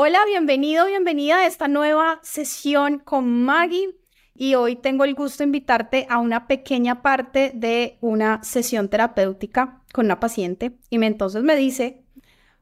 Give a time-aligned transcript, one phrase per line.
[0.00, 3.96] Hola, bienvenido, bienvenida a esta nueva sesión con Maggie.
[4.32, 9.82] Y hoy tengo el gusto de invitarte a una pequeña parte de una sesión terapéutica
[9.92, 10.78] con una paciente.
[10.88, 12.04] Y me, entonces me dice,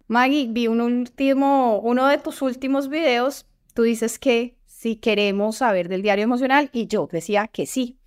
[0.07, 3.45] Maggie, vi un último, uno de tus últimos videos.
[3.75, 7.99] Tú dices que si queremos saber del diario emocional y yo decía que sí.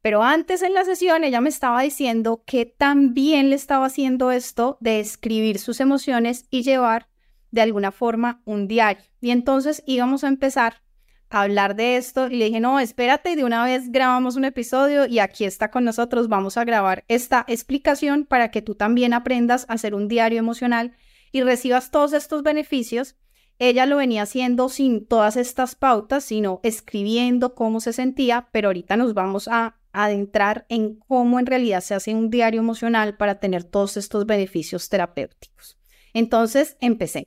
[0.00, 4.78] Pero antes en la sesión ella me estaba diciendo que también le estaba haciendo esto
[4.78, 7.09] de escribir sus emociones y llevar
[7.50, 9.04] de alguna forma un diario.
[9.20, 10.82] Y entonces íbamos a empezar
[11.30, 15.06] a hablar de esto y le dije, no, espérate, de una vez grabamos un episodio
[15.06, 19.64] y aquí está con nosotros, vamos a grabar esta explicación para que tú también aprendas
[19.68, 20.92] a hacer un diario emocional
[21.32, 23.16] y recibas todos estos beneficios.
[23.60, 28.96] Ella lo venía haciendo sin todas estas pautas, sino escribiendo cómo se sentía, pero ahorita
[28.96, 33.64] nos vamos a adentrar en cómo en realidad se hace un diario emocional para tener
[33.64, 35.79] todos estos beneficios terapéuticos.
[36.12, 37.26] Entonces, empecé.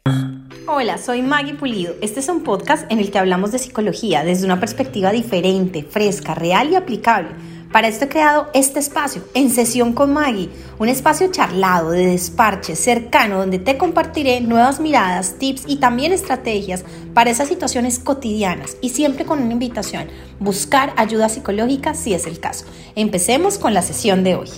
[0.68, 1.96] Hola, soy Maggie Pulido.
[2.02, 6.36] Este es un podcast en el que hablamos de psicología desde una perspectiva diferente, fresca,
[6.36, 7.30] real y aplicable.
[7.72, 12.76] Para esto he creado este espacio, En Sesión con Maggie, un espacio charlado, de desparche,
[12.76, 18.90] cercano, donde te compartiré nuevas miradas, tips y también estrategias para esas situaciones cotidianas y
[18.90, 20.08] siempre con una invitación,
[20.40, 22.66] buscar ayuda psicológica si es el caso.
[22.96, 24.50] Empecemos con la sesión de hoy.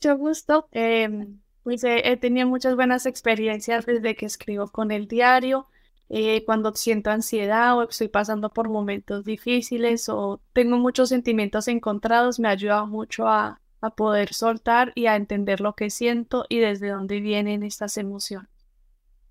[0.00, 0.68] Mucho gusto.
[0.72, 1.28] Eh
[1.68, 5.66] pues he, tenido muchas buenas experiencias desde que escribo con el diario.
[6.08, 12.40] Eh, cuando siento ansiedad o estoy pasando por momentos difíciles o tengo muchos sentimientos encontrados,
[12.40, 16.88] me ayuda mucho a, a poder soltar y a entender lo que siento y desde
[16.88, 18.48] dónde vienen estas emociones.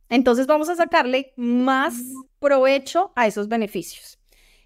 [0.08, 1.96] Entonces vamos a sacarle más
[2.38, 4.17] provecho a esos beneficios.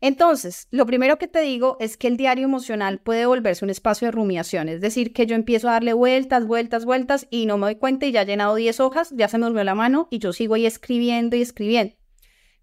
[0.02, 4.08] Entonces, lo primero que te digo es que el diario emocional puede volverse un espacio
[4.08, 7.68] de rumiación, es decir, que yo empiezo a darle vueltas, vueltas, vueltas y no me
[7.68, 10.18] doy cuenta y ya he llenado 10 hojas, ya se me durmió la mano y
[10.18, 11.96] yo sigo ahí escribiendo y escribiendo.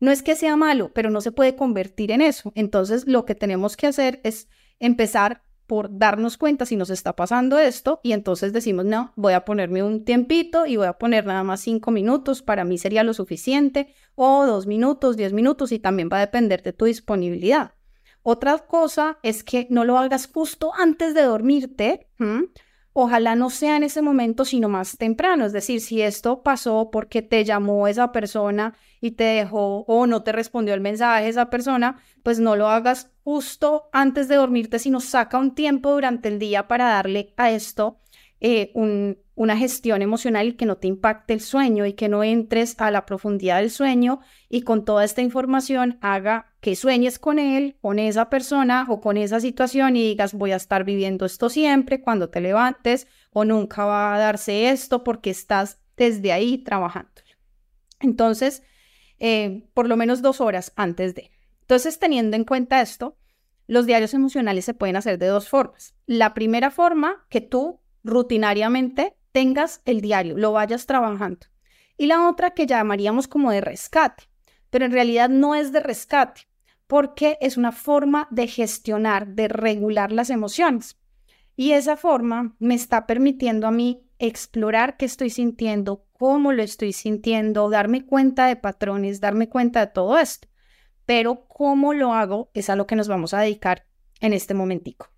[0.01, 2.53] No es que sea malo, pero no se puede convertir en eso.
[2.55, 4.49] Entonces, lo que tenemos que hacer es
[4.81, 9.45] empezar por darnos cuenta si nos está pasando esto y entonces decimos, no, voy a
[9.45, 13.13] ponerme un tiempito y voy a poner nada más cinco minutos, para mí sería lo
[13.13, 17.75] suficiente, o dos minutos, diez minutos y también va a depender de tu disponibilidad.
[18.23, 22.09] Otra cosa es que no lo hagas justo antes de dormirte.
[22.95, 25.45] Ojalá no sea en ese momento, sino más temprano.
[25.45, 30.23] Es decir, si esto pasó porque te llamó esa persona y te dejó o no
[30.25, 35.01] te respondió el mensaje esa persona, pues no lo hagas justo antes de dormirte, sino
[35.01, 38.01] saca un tiempo durante el día para darle a esto
[38.41, 38.73] eh,
[39.35, 43.05] una gestión emocional que no te impacte el sueño y que no entres a la
[43.05, 48.31] profundidad del sueño y con toda esta información haga que sueñes con él, con esa
[48.31, 52.41] persona o con esa situación y digas voy a estar viviendo esto siempre cuando te
[52.41, 57.11] levantes o nunca va a darse esto porque estás desde ahí trabajando.
[58.01, 58.63] Entonces,
[59.19, 61.31] eh, por lo menos dos horas antes de.
[61.69, 63.18] Entonces, teniendo en cuenta esto,
[63.69, 65.95] los diarios emocionales se pueden hacer de dos formas.
[66.07, 71.47] La primera forma, que tú rutinariamente tengas el diario, lo vayas trabajando.
[71.97, 74.25] Y la otra que llamaríamos como de rescate,
[74.71, 76.49] pero en realidad no es de rescate,
[76.87, 80.99] porque es una forma de gestionar, de regular las emociones.
[81.55, 86.93] Y esa forma me está permitiendo a mí explorar qué estoy sintiendo, cómo lo estoy
[86.93, 90.48] sintiendo, darme cuenta de patrones, darme cuenta de todo esto.
[91.09, 93.87] Pero cómo lo hago es a lo que nos vamos a dedicar
[94.21, 95.11] en este momentico.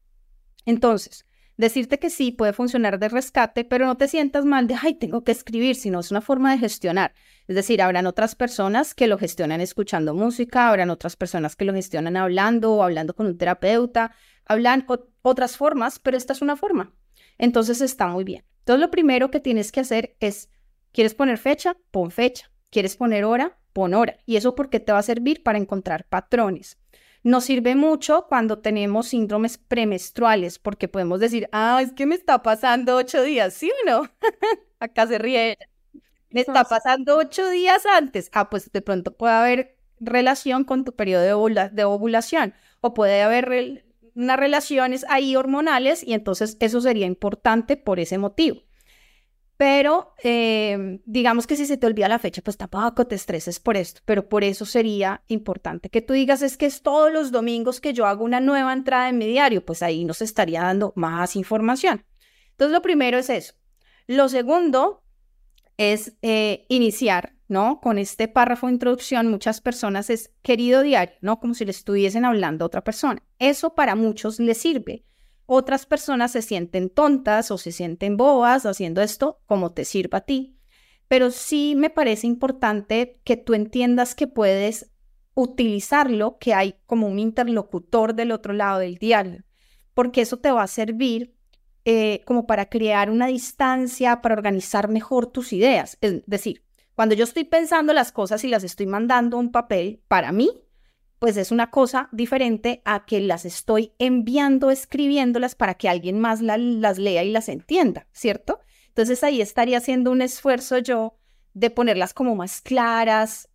[0.65, 1.27] Entonces,
[1.61, 5.25] Decirte que sí puede funcionar de rescate, pero no te sientas mal de, ay, tengo
[5.25, 7.13] que escribir, sino es una forma de gestionar.
[7.49, 11.75] Es decir, habrán otras personas que lo gestionan escuchando música, habrán otras personas que lo
[11.75, 14.13] gestionan hablando o hablando con un terapeuta,
[14.47, 14.87] hablan
[15.21, 16.95] otras formas, pero esta es una forma.
[17.37, 18.43] Entonces está muy bien.
[18.61, 20.49] Entonces lo primero que tienes que hacer es,
[20.93, 21.77] ¿quieres poner fecha?
[21.91, 22.51] Pon fecha.
[22.71, 23.60] ¿Quieres poner hora?
[23.73, 24.19] Pon hora.
[24.27, 26.79] ¿Y eso porque te va a servir para encontrar patrones?
[27.23, 32.43] Nos sirve mucho cuando tenemos síndromes premenstruales, porque podemos decir, ah, es que me está
[32.43, 34.11] pasando ocho días, ¿sí o no?
[34.81, 35.59] Acá se ríe.
[36.31, 38.31] Me está pasando ocho días antes.
[38.33, 43.85] Ah, pues de pronto puede haber relación con tu periodo de, ovulación o puede haber
[44.15, 48.63] unas relaciones ahí hormonales y entonces eso sería importante por ese motivo.
[49.61, 53.77] Pero em, digamos que si se te olvida la fecha, pues tampoco te estreses por
[53.77, 57.79] esto, pero por eso sería importante que tú digas es que es todos los domingos
[57.83, 61.37] que yo hago una nueva entrada en mi diario, pues ahí nos estaría dando más
[61.37, 62.07] información.
[62.53, 63.53] Entonces lo primero es eso.
[64.07, 65.03] Lo segundo
[65.77, 67.81] es eh, iniciar, ¿no?
[67.83, 71.39] Con este párrafo de introducción, muchas personas es querido diario, ¿no?
[71.39, 73.23] Como si le estuviesen hablando a otra persona.
[73.39, 75.05] Eso para muchos les sirve
[75.53, 80.21] otras personas se sienten tontas o se sienten bobas haciendo esto como te sirva a
[80.21, 80.57] ti.
[81.09, 84.93] pero sí me parece importante que tú entiendas que puedes
[85.35, 89.39] utilizarlo, que hay como un interlocutor del otro lado del diálogo,
[89.93, 91.35] porque eso te va a servir
[91.85, 95.99] eh, como para crear una distancia, para organizar mejor tus ideas.
[96.01, 96.63] Es decir,
[96.95, 100.51] cuando yo estoy pensando las cosas y las estoy mandando a un papel, para mí,
[101.21, 106.41] pues es una cosa diferente a que las estoy enviando, escribiéndolas para que alguien más
[106.41, 108.59] las lea y las entienda, ¿cierto?
[108.89, 111.19] Entonces ahí estaría haciendo un esfuerzo yo
[111.53, 113.49] de ponerlas como más claras.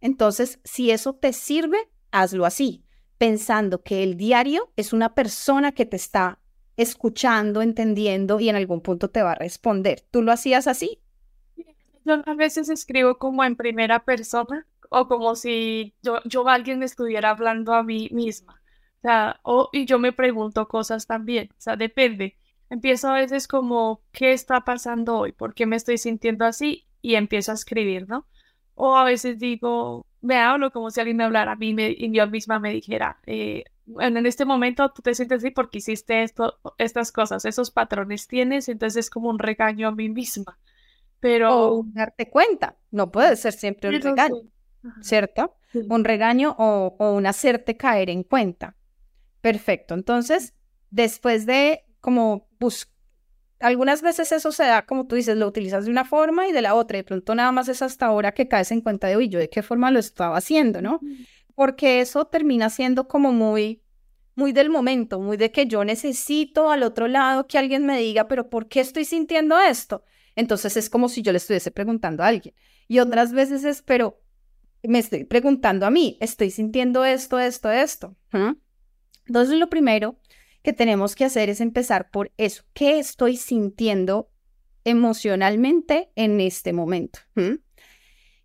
[0.00, 2.84] Entonces, si eso te sirve, hazlo así,
[3.18, 6.38] pensando que el diario es una persona que te está
[6.76, 10.02] escuchando, entendiendo y en algún punto te va a responder.
[10.10, 11.02] ¿Tú lo hacías así?
[12.04, 16.84] Yo a veces escribo como en primera persona o como si yo, yo alguien me
[16.86, 18.60] estuviera hablando a mí misma.
[18.98, 21.48] O sea, o, y yo me pregunto cosas también.
[21.52, 22.36] O sea, depende
[22.72, 25.32] empiezo a veces como, ¿qué está pasando hoy?
[25.32, 26.86] ¿Por qué me estoy sintiendo así?
[27.02, 28.26] Y empiezo a escribir, ¿no?
[28.74, 32.26] O a veces digo, me hablo como si alguien me hablara a mí y yo
[32.28, 33.64] misma me dijera, eh,
[34.00, 38.70] en este momento tú te sientes así porque hiciste esto, estas cosas, esos patrones tienes,
[38.70, 40.58] entonces es como un regaño a mí misma.
[41.20, 41.74] Pero...
[41.74, 44.36] O darte cuenta, no puede ser siempre un regaño,
[45.00, 45.56] ¿cierto?
[45.74, 48.76] Un regaño o, o un hacerte caer en cuenta.
[49.40, 50.54] Perfecto, entonces,
[50.90, 52.92] después de como pues
[53.62, 56.62] algunas veces eso se da, como tú dices, lo utilizas de una forma y de
[56.62, 59.16] la otra, y de pronto nada más es hasta ahora que caes en cuenta de,
[59.16, 61.00] uy, yo de qué forma lo estaba haciendo, ¿no?
[61.54, 63.82] Porque eso termina siendo como muy,
[64.34, 68.26] muy del momento, muy de que yo necesito al otro lado que alguien me diga,
[68.26, 70.02] pero ¿por qué estoy sintiendo esto?
[70.34, 72.54] Entonces es como si yo le estuviese preguntando a alguien.
[72.88, 74.21] Y otras veces es, pero
[74.82, 78.16] me estoy preguntando a mí, estoy sintiendo esto, esto, esto.
[79.26, 80.18] Entonces lo primero
[80.62, 82.64] que tenemos que hacer es empezar por eso.
[82.72, 84.30] ¿Qué estoy sintiendo
[84.84, 87.20] emocionalmente en este momento?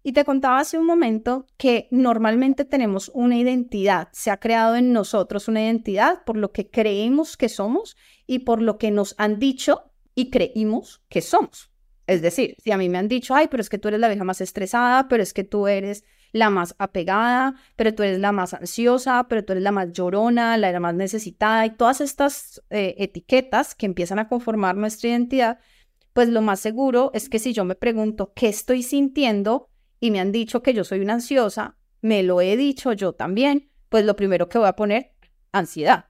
[0.03, 4.93] Y te contaba hace un momento que normalmente tenemos una identidad, se ha creado en
[4.93, 9.37] nosotros una identidad por lo que creemos que somos y por lo que nos han
[9.37, 11.71] dicho y creímos que somos.
[12.05, 14.07] Es decir, si a mí me han dicho, ay, pero es que tú eres la
[14.07, 18.31] vieja más estresada, pero es que tú eres la más apegada, pero tú eres la
[18.31, 22.95] más ansiosa, pero tú eres la más llorona, la más necesitada y todas estas eh,
[22.97, 25.59] etiquetas que empiezan a conformar nuestra identidad,
[26.13, 29.69] pues lo más seguro es que si yo me pregunto qué estoy sintiendo
[29.99, 33.69] y me han dicho que yo soy una ansiosa, me lo he dicho yo también,
[33.89, 35.13] pues lo primero que voy a poner,
[35.51, 36.05] ansiedad.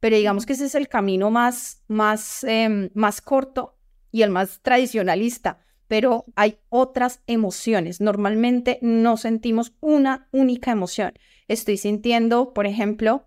[0.00, 3.76] Pero digamos que ese es el camino más, más, em, más corto
[4.10, 8.00] y el más tradicionalista pero hay otras emociones.
[8.00, 11.14] Normalmente no sentimos una única emoción.
[11.48, 13.26] Estoy sintiendo, por ejemplo,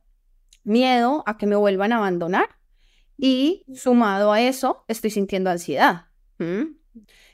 [0.63, 2.47] miedo a que me vuelvan a abandonar
[3.17, 6.05] y sumado a eso, estoy sintiendo ansiedad.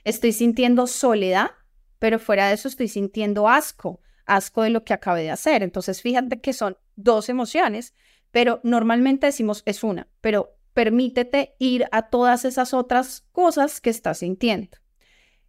[0.03, 1.51] Estoy sintiendo soledad,
[1.99, 5.61] pero fuera de eso estoy sintiendo asco, asco de lo que acabé de hacer.
[5.61, 7.93] Entonces, fíjate que son dos emociones,
[8.31, 14.17] pero normalmente decimos es una, pero permítete ir a todas esas otras cosas que estás
[14.17, 14.79] sintiendo.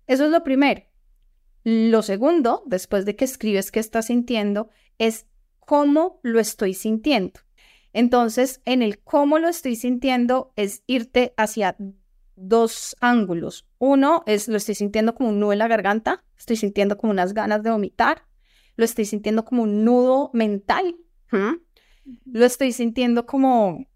[0.06, 0.82] Eso es lo primero.
[1.64, 5.26] Lo segundo, después de que escribes qué estás sintiendo, es
[5.58, 7.40] cómo lo estoy sintiendo.
[7.92, 11.76] Entonces, en el cómo lo estoy sintiendo es irte hacia
[12.36, 13.66] dos ángulos.
[13.78, 17.34] Uno es lo estoy sintiendo como un nudo en la garganta, estoy sintiendo como unas
[17.34, 18.24] ganas de vomitar,
[18.76, 20.96] lo estoy sintiendo como un nudo mental,
[22.24, 23.86] lo estoy sintiendo como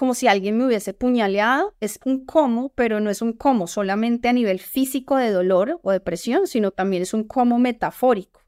[0.00, 4.30] como si alguien me hubiese puñaleado, es un cómo, pero no es un cómo solamente
[4.30, 8.40] a nivel físico de dolor o depresión, sino también es un cómo metafórico.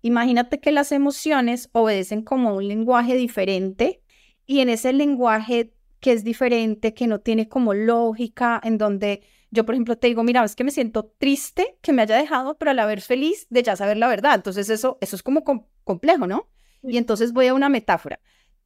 [0.00, 4.00] Imagínate que las emociones obedecen como un lenguaje diferente
[4.46, 9.66] y en ese lenguaje que es diferente, que no tiene como lógica, en donde yo,
[9.66, 12.70] por ejemplo, te digo, mira, es que me siento triste que me haya dejado, pero
[12.70, 14.36] a la vez feliz de ya saber la verdad.
[14.36, 15.42] Entonces eso, eso es como
[15.82, 16.48] complejo, ¿no?
[16.84, 18.20] Y entonces voy a una metáfora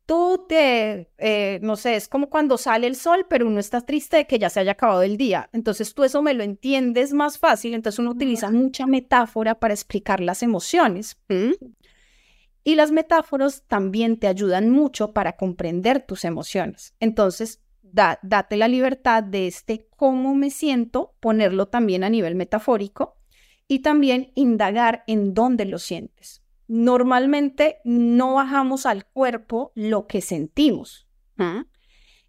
[0.06, 4.18] tú te, eh, no sé, es como cuando sale el sol, pero uno está triste
[4.18, 5.48] de que ya se haya acabado el día.
[5.52, 10.20] Entonces tú eso me lo entiendes más fácil, entonces uno utiliza mucha metáfora para explicar
[10.20, 11.16] las emociones.
[12.62, 16.94] Y las metáforas también te ayudan mucho para comprender tus emociones.
[17.00, 23.16] Entonces, date la libertad de este cómo me siento, ponerlo también a nivel metafórico
[23.68, 31.08] y también indagar en dónde lo sientes normalmente no bajamos al cuerpo lo que sentimos.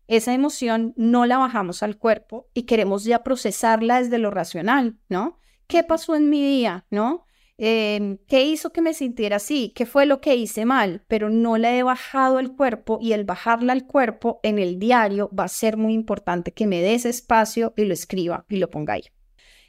[0.07, 5.39] Esa emoción no la bajamos al cuerpo y queremos ya procesarla desde lo racional, ¿no?
[5.67, 7.25] ¿Qué pasó en mi día, no?
[7.57, 9.71] Em, ¿Qué hizo que me sintiera así?
[9.73, 11.03] ¿Qué fue lo que hice mal?
[11.07, 15.29] Pero no la he bajado al cuerpo y el bajarla al cuerpo en el diario
[15.37, 18.95] va a ser muy importante que me des espacio y lo escriba y lo ponga
[18.95, 19.03] ahí.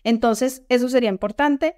[0.02, 1.76] Entonces, eso sería importante,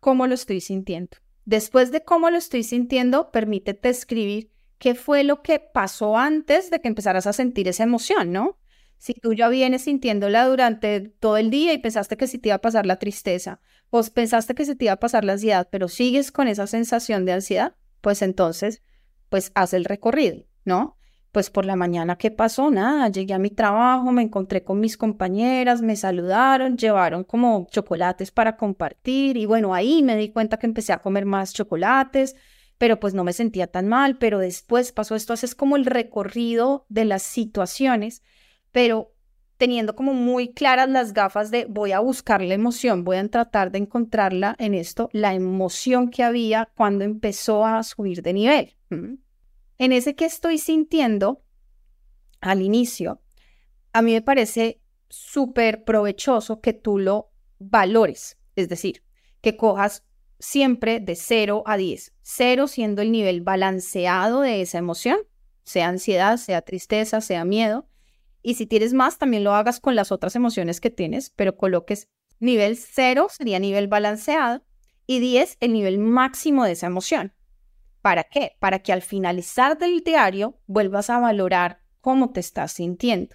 [0.00, 1.16] cómo lo estoy sintiendo.
[1.46, 6.80] Después de cómo lo estoy sintiendo, permítete escribir qué fue lo que pasó antes de
[6.80, 8.58] que empezaras a sentir esa emoción, ¿no?
[8.98, 12.56] Si tú ya vienes sintiéndola durante todo el día y pensaste que se te iba
[12.56, 13.60] a pasar la tristeza,
[13.90, 17.24] o pensaste que se te iba a pasar la ansiedad, pero sigues con esa sensación
[17.24, 18.82] de ansiedad, pues entonces,
[19.28, 20.95] pues haz el recorrido, ¿no?
[21.36, 22.70] Pues por la mañana, ¿qué pasó?
[22.70, 28.30] Nada, llegué a mi trabajo, me encontré con mis compañeras, me saludaron, llevaron como chocolates
[28.30, 32.36] para compartir y bueno, ahí me di cuenta que empecé a comer más chocolates,
[32.78, 36.86] pero pues no me sentía tan mal, pero después pasó esto, haces como el recorrido
[36.88, 38.22] de las situaciones
[38.72, 39.12] pero
[39.58, 43.70] teniendo como muy claras las gafas de voy a buscar la emoción, voy a tratar
[43.72, 48.76] de encontrarla en esto, la emoción que había cuando empezó a subir de nivel.
[49.78, 51.42] En ese que estoy sintiendo
[52.40, 53.20] al inicio,
[53.92, 59.02] a mí me parece súper provechoso que tú lo valores, es decir,
[59.40, 60.04] que cojas
[60.38, 65.18] siempre de 0 a 10, 0 siendo el nivel balanceado de esa emoción,
[65.64, 67.88] sea ansiedad, sea tristeza, sea miedo,
[68.42, 72.08] y si tienes más, también lo hagas con las otras emociones que tienes, pero coloques
[72.38, 74.62] nivel 0 sería nivel balanceado
[75.06, 77.32] y 10 el nivel máximo de esa emoción.
[78.06, 78.52] ¿Para qué?
[78.60, 83.34] Para que al finalizar del diario vuelvas a valorar cómo te estás sintiendo.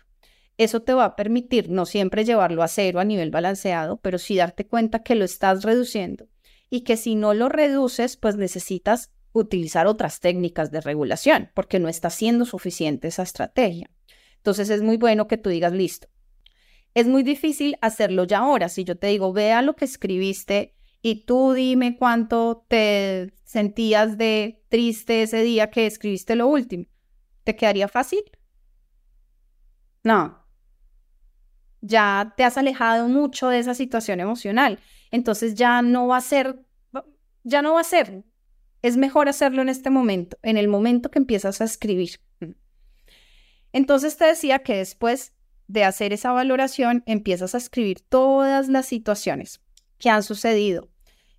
[0.56, 4.38] Eso te va a permitir no siempre llevarlo a cero a nivel balanceado, pero sí
[4.38, 6.30] darte cuenta que lo estás reduciendo
[6.70, 11.90] y que si no lo reduces, pues necesitas utilizar otras técnicas de regulación porque no
[11.90, 13.90] está siendo suficiente esa estrategia.
[14.38, 16.08] Entonces es muy bueno que tú digas, listo.
[16.94, 18.70] Es muy difícil hacerlo ya ahora.
[18.70, 24.64] Si yo te digo, vea lo que escribiste y tú dime cuánto te sentías de
[24.70, 26.86] triste ese día que escribiste lo último,
[27.44, 28.24] ¿te quedaría fácil?
[30.04, 30.46] No.
[31.82, 34.80] Ya te has alejado mucho de esa situación emocional.
[35.10, 36.64] Entonces ya no va a ser,
[37.44, 38.24] ya no va a ser.
[38.84, 42.20] Es mejor hacerlo en este momento, en el momento que empiezas a escribir.
[43.74, 45.34] Entonces te decía que después
[45.68, 49.62] de hacer esa valoración empiezas a escribir todas las situaciones
[50.02, 50.90] que han sucedido,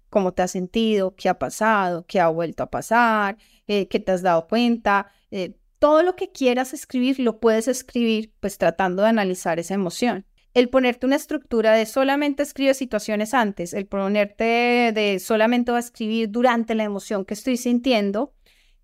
[0.08, 4.12] cómo te has sentido, qué ha pasado, qué ha vuelto a pasar, eh, qué te
[4.12, 5.12] has dado cuenta.
[5.30, 10.24] Eh, todo lo que quieras escribir lo puedes escribir pues tratando de analizar esa emoción.
[10.54, 15.80] El ponerte una estructura de solamente escribe situaciones antes, el ponerte de solamente va a
[15.80, 18.34] escribir durante la emoción que estoy sintiendo,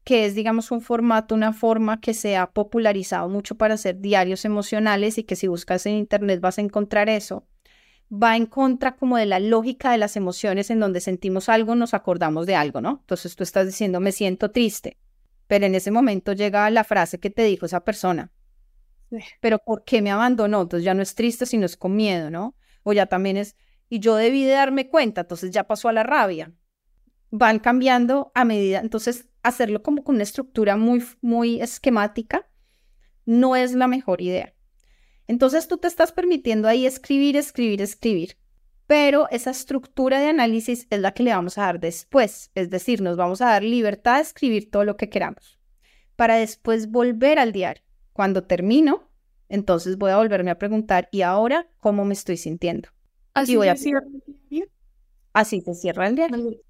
[0.02, 4.47] que es, digamos, un formato, una forma que se ha popularizado mucho para hacer diarios
[4.47, 7.47] emocionales y que si buscas en Internet vas a encontrar eso,
[8.10, 11.94] va en contra como de la lógica de las emociones en donde sentimos algo, nos
[11.94, 12.98] acordamos de algo, ¿no?
[13.00, 14.98] Entonces tú estás diciendo, me siento triste,
[15.46, 18.32] pero en ese momento llega la frase que te dijo esa persona,
[19.40, 20.62] pero ¿por qué me abandonó?
[20.62, 22.54] Entonces ya no es triste, sino es con miedo, ¿no?
[22.82, 23.56] O ya también es,
[23.88, 26.52] y yo debí de darme cuenta, entonces ya pasó a la rabia.
[27.30, 32.48] Van cambiando a medida, entonces hacerlo como con una estructura muy, muy esquemática
[33.26, 34.54] no es la mejor idea.
[35.28, 38.37] Entonces tú te estás permitiendo ahí escribir, escribir, escribir,
[38.87, 43.02] pero esa estructura de análisis es la que le vamos a dar después, es decir,
[43.02, 45.61] nos vamos a dar libertad de escribir todo lo que queramos,
[46.16, 47.85] para después volver al diario.
[48.14, 49.11] Cuando termino,
[49.50, 52.88] entonces voy a volverme a preguntar, ¿y ahora cómo me estoy sintiendo?
[53.35, 54.70] Así voy se cierra el diario.
[55.35, 56.61] Así se cierra el diario.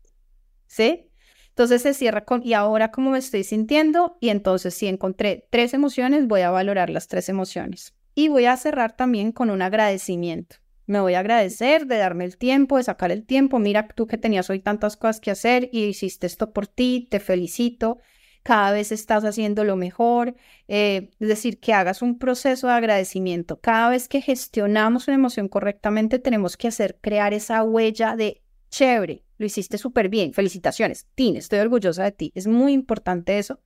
[0.66, 1.08] ¿Sí?
[1.50, 4.18] Entonces se cierra con, ¿y ahora cómo me estoy sintiendo?
[4.20, 7.94] Y entonces si encontré tres emociones, voy a valorar las tres emociones.
[8.18, 10.56] Y voy a cerrar también con un agradecimiento.
[10.86, 13.60] Me voy a agradecer de darme el tiempo, de sacar el tiempo.
[13.60, 17.20] Mira tú que tenías hoy tantas cosas que hacer y hiciste esto por ti, te
[17.20, 17.98] felicito.
[18.42, 20.34] Cada vez estás haciendo lo mejor.
[20.66, 23.60] Eh, es decir, que hagas un proceso de agradecimiento.
[23.60, 29.22] Cada vez que gestionamos una emoción correctamente, tenemos que hacer, crear esa huella de chévere,
[29.36, 32.32] lo hiciste súper bien, felicitaciones, Tin, estoy orgullosa de ti.
[32.34, 33.60] Es muy importante eso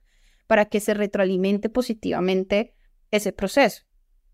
[0.45, 2.75] para que se retroalimente positivamente
[3.09, 3.85] ese proceso.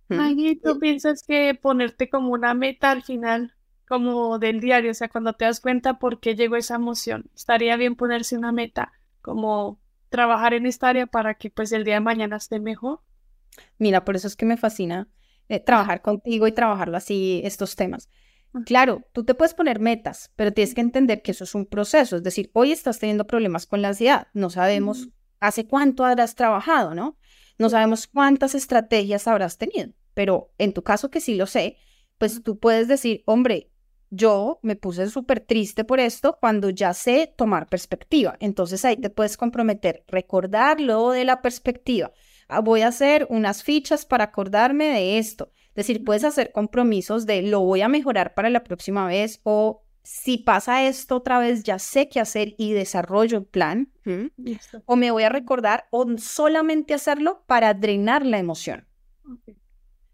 [0.09, 3.53] Maggie, ¿tú piensas que ponerte como una meta al final,
[3.87, 7.75] como del diario, o sea, cuando te das cuenta por qué llegó esa emoción, estaría
[7.77, 12.01] bien ponerse una meta, como trabajar en esta área para que pues el día de
[12.01, 13.01] mañana esté mejor?
[13.77, 15.07] Mira, por eso es que me fascina
[15.47, 18.09] eh, trabajar contigo y trabajarlo así, estos temas.
[18.65, 22.15] Claro, tú te puedes poner metas, pero tienes que entender que eso es un proceso.
[22.15, 24.27] Es decir, hoy estás teniendo problemas con la ansiedad.
[24.33, 27.18] No sabemos hace cuánto habrás trabajado, ¿no?
[27.59, 29.91] No sabemos cuántas estrategias habrás tenido.
[30.15, 31.77] Pero en tu caso, que sí lo sé,
[32.17, 33.71] pues tú puedes decir, hombre,
[34.09, 38.35] yo me puse súper triste por esto cuando ya sé tomar perspectiva.
[38.39, 42.11] Entonces ahí te puedes comprometer, recordar lo de la perspectiva.
[42.47, 45.51] Ah, voy a hacer unas fichas para acordarme de esto.
[45.69, 49.83] Es decir, puedes hacer compromisos de lo voy a mejorar para la próxima vez o
[50.11, 53.91] si pasa esto otra vez, ya sé qué hacer y desarrollo el plan.
[54.85, 58.87] O me voy a recordar o solamente hacerlo para drenar la emoción.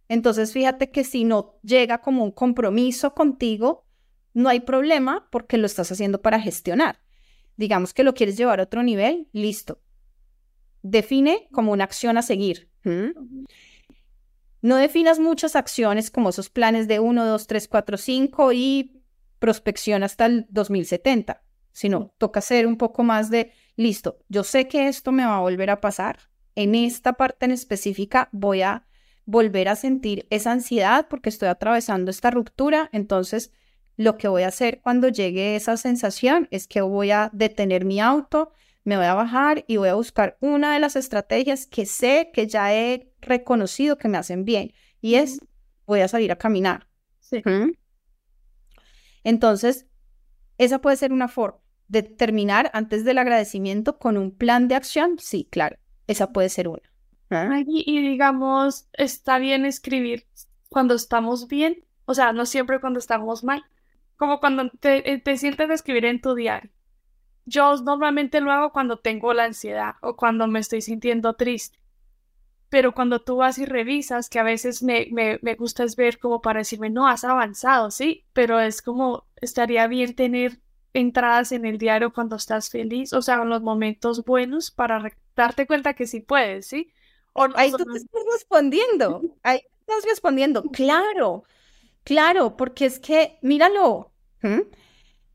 [0.09, 3.85] Entonces, fíjate que si no llega como un compromiso contigo,
[4.33, 6.99] no hay problema porque lo estás haciendo para gestionar.
[7.55, 9.79] Digamos que lo quieres llevar a otro nivel, listo.
[10.81, 12.69] Define como una acción a seguir.
[14.61, 18.94] No definas muchas acciones como esos planes de 1, 2, 3, 4, 5 y
[19.45, 24.87] prospección hasta el 2070, sino toca hacer un poco más de, listo, yo sé que
[24.87, 26.17] esto me va a volver a pasar.
[26.55, 28.87] En esta parte en específica voy a
[29.25, 33.51] volver a sentir esa ansiedad porque estoy atravesando esta ruptura, entonces
[33.97, 37.99] lo que voy a hacer cuando llegue esa sensación es que voy a detener mi
[37.99, 38.51] auto,
[38.83, 42.47] me voy a bajar y voy a buscar una de las estrategias que sé que
[42.47, 45.39] ya he reconocido que me hacen bien y es
[45.85, 46.87] voy a salir a caminar.
[49.25, 49.87] Entonces,
[50.57, 55.17] esa puede ser una forma de terminar antes del agradecimiento con un plan de acción.
[55.19, 55.77] Sí, claro,
[56.07, 56.81] esa puede ser una.
[57.65, 60.27] Y, digamos, está bien escribir
[60.69, 63.65] cuando estamos bien, o sea, no siempre cuando estamos mal,
[64.15, 66.69] como cuando te, eh, te sientes a escribir en tu diario.
[67.45, 71.79] Yo normalmente lo hago cuando tengo la ansiedad o cuando me estoy sintiendo triste.
[72.69, 76.19] Pero cuando tú vas y revisas, que a veces me, me, me gusta es ver
[76.19, 80.59] como para decirme, no, has avanzado, sí, pero es como, estaría bien tener
[80.93, 85.67] entradas en el diario cuando estás feliz, o sea, en los momentos buenos para darte
[85.67, 86.91] cuenta que sí puedes, ¿sí?
[87.55, 91.43] Ahí tú te estás respondiendo, ahí estás respondiendo, claro,
[92.03, 94.11] claro, porque es que, míralo,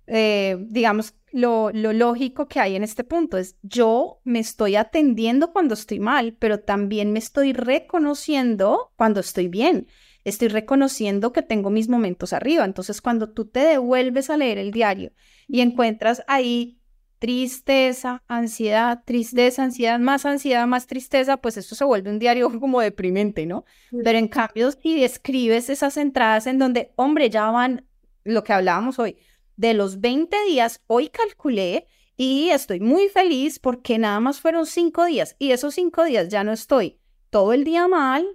[0.07, 5.53] eh, digamos, lo, lo lógico que hay en este punto es, yo me estoy atendiendo
[5.53, 9.87] cuando estoy mal, pero también me estoy reconociendo cuando estoy bien
[10.25, 12.65] estoy reconociendo que tengo mis momentos arriba.
[12.65, 15.13] Entonces, cuando tú te devuelves a leer el diario
[15.49, 16.79] y encuentras ahí
[17.19, 22.81] tristeza, ansiedad, tristeza, ansiedad, más ansiedad, más tristeza, pues esto se vuelve un diario como
[22.81, 23.65] deprimente, ¿no?
[24.05, 27.87] Pero en cambio, si escribes esas entradas en donde, hombre, ya van
[28.25, 29.17] lo que hablábamos hoy,
[29.61, 35.05] de los 20 días, hoy calculé y estoy muy feliz porque nada más fueron cinco
[35.05, 38.27] días y esos cinco días ya no estoy todo el día mal,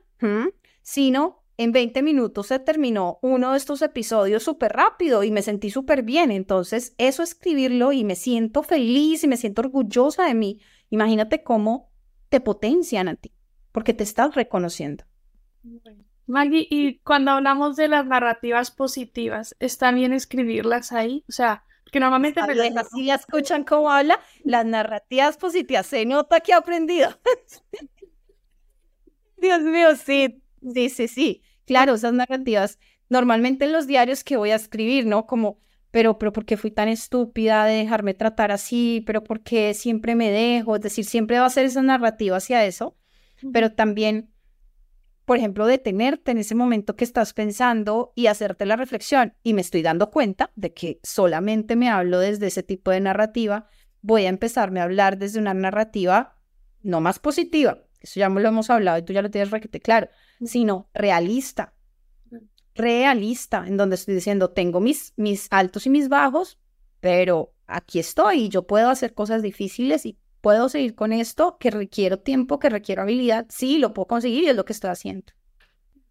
[0.84, 5.72] sino en 20 minutos se terminó uno de estos episodios súper rápido y me sentí
[5.72, 6.30] súper bien.
[6.30, 10.62] Entonces, eso escribirlo y me siento feliz y me siento orgullosa de mí.
[10.92, 11.90] Imagínate cómo
[12.30, 13.34] te potencian a ti,
[13.72, 15.06] porque te estás reconociendo.
[16.28, 21.24] Maggie, y cuando hablamos de las narrativas positivas, ¿está bien escribirlas ahí?
[21.30, 26.40] O sea, que normalmente me así ya escuchan cómo habla, las narrativas positivas, se nota
[26.40, 27.10] que ha aprendido.
[29.38, 30.42] Dios mío, sí,
[30.74, 31.42] Sí, sí, sí.
[31.66, 35.26] Claro, esas narrativas, normalmente en los diarios que voy a escribir, ¿no?
[35.28, 35.60] Como,
[35.92, 39.04] pero, pero, ¿por qué fui tan estúpida de dejarme tratar así?
[39.06, 40.76] Pero, ¿por qué siempre me dejo?
[40.76, 42.98] Es decir, siempre va a ser esa narrativa hacia eso,
[43.54, 44.32] pero también,
[45.26, 49.34] por ejemplo, detenerte en ese momento que estás pensando y hacerte la reflexión.
[49.44, 53.68] Y me estoy dando cuenta de que solamente me hablo desde ese tipo de narrativa.
[54.02, 56.38] Voy a empezarme a hablar desde una narrativa
[56.84, 57.80] no más positiva.
[58.00, 60.10] Eso ya lo hemos hablado y tú ya lo tienes requete claro
[60.44, 61.74] sino realista.
[62.74, 66.60] Realista, en donde estoy diciendo, tengo mis, mis altos y mis bajos,
[67.00, 71.72] pero aquí estoy y yo puedo hacer cosas difíciles y puedo seguir con esto que
[71.72, 73.48] requiero tiempo, que requiero habilidad.
[73.50, 75.34] Sí, lo puedo conseguir y es lo que estoy haciendo.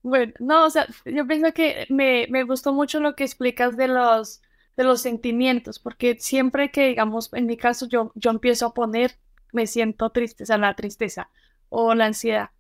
[0.03, 3.87] Bueno, no, o sea, yo pienso que me, me gustó mucho lo que explicas de
[3.87, 4.43] los,
[4.77, 9.21] de los sentimientos, porque siempre que, digamos, en mi caso, yo, yo empiezo a poner,
[9.53, 11.31] me siento triste, o sea, la tristeza
[11.69, 12.51] o la ansiedad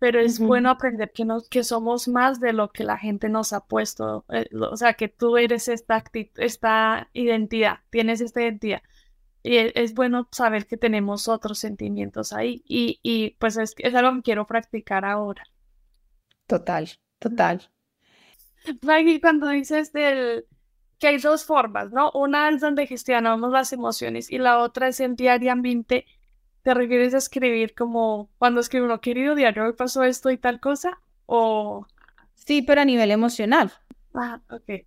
[0.00, 3.52] pero es bueno aprender que, nos, que somos más de lo que la gente nos
[3.52, 6.02] ha puesto, eh, o sea, que tú eres esta,
[6.36, 8.80] esta identidad, tienes esta identidad.
[9.42, 13.94] Y e, es, bueno saber que tenemos otros sentimientos ahí y, y pues es, es
[13.94, 15.44] algo que quiero practicar ahora.
[16.46, 17.70] Total, total.
[18.82, 20.46] Maggie, cuando dices del,
[20.98, 22.10] que hay dos formas, ¿no?
[22.12, 26.04] Una es donde gestionamos las emociones y la otra es en diariamente
[26.62, 30.60] ¿Te refieres a escribir como cuando escribo uno, querido diario, hoy pasó esto y tal
[30.60, 31.00] cosa?
[31.26, 31.86] O...
[32.34, 33.72] Sí, pero a nivel emocional.
[34.14, 34.84] Ah, ok.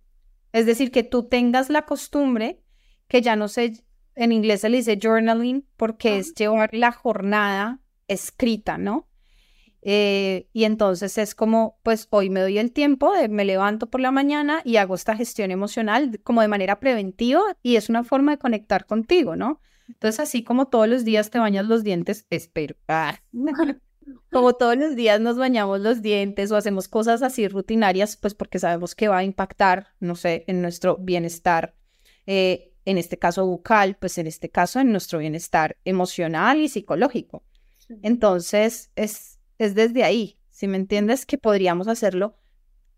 [0.52, 2.62] Es decir, que tú tengas la costumbre,
[3.08, 3.84] que ya no sé,
[4.16, 9.08] en inglés se le dice journaling, porque es llevar la jornada escrita, ¿no?
[9.86, 14.00] Eh, y entonces es como, pues hoy me doy el tiempo, de, me levanto por
[14.00, 18.32] la mañana y hago esta gestión emocional como de manera preventiva y es una forma
[18.32, 19.60] de conectar contigo, ¿no?
[19.86, 22.76] Entonces, así como todos los días te bañas los dientes, espero.
[22.88, 23.20] Ah.
[24.30, 28.58] como todos los días nos bañamos los dientes o hacemos cosas así rutinarias, pues porque
[28.58, 31.74] sabemos que va a impactar, no sé, en nuestro bienestar,
[32.26, 37.42] eh, en este caso bucal, pues en este caso en nuestro bienestar emocional y psicológico.
[38.02, 42.36] Entonces, es, es desde ahí, si me entiendes, que podríamos hacerlo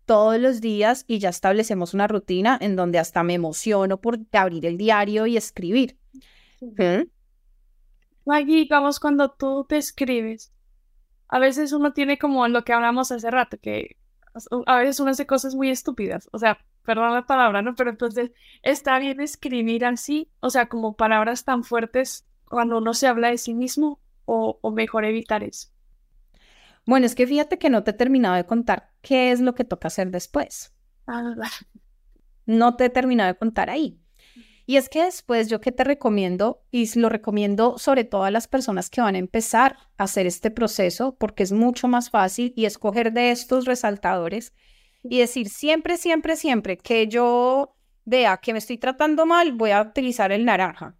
[0.05, 4.65] todos los días y ya establecemos una rutina en donde hasta me emociono por abrir
[4.65, 5.97] el diario y escribir.
[8.25, 10.53] Maggie, vamos, cuando tú te escribes,
[11.27, 13.97] a veces uno tiene como lo que hablamos hace rato, que
[14.65, 17.75] a veces uno hace cosas muy estúpidas, o sea, perdón la palabra, ¿no?
[17.75, 18.31] Pero entonces
[18.63, 23.37] está bien escribir así, o sea, como palabras tan fuertes cuando uno se habla de
[23.37, 25.67] sí mismo, o, o mejor evitar eso.
[26.85, 29.65] Bueno, es que fíjate que no te he terminado de contar qué es lo que
[29.65, 30.73] toca hacer después.
[31.07, 31.35] Ah,
[32.45, 33.99] no te he terminado de contar ahí.
[34.65, 38.47] Y es que después yo que te recomiendo, y lo recomiendo sobre todo a las
[38.47, 42.63] personas que van a empezar a hacer este proceso, porque es mucho más fácil y
[42.63, 44.53] escoger de estos resaltadores
[45.09, 49.81] y decir siempre, siempre, siempre que yo vea que me estoy tratando mal, voy a
[49.81, 50.95] utilizar el naranja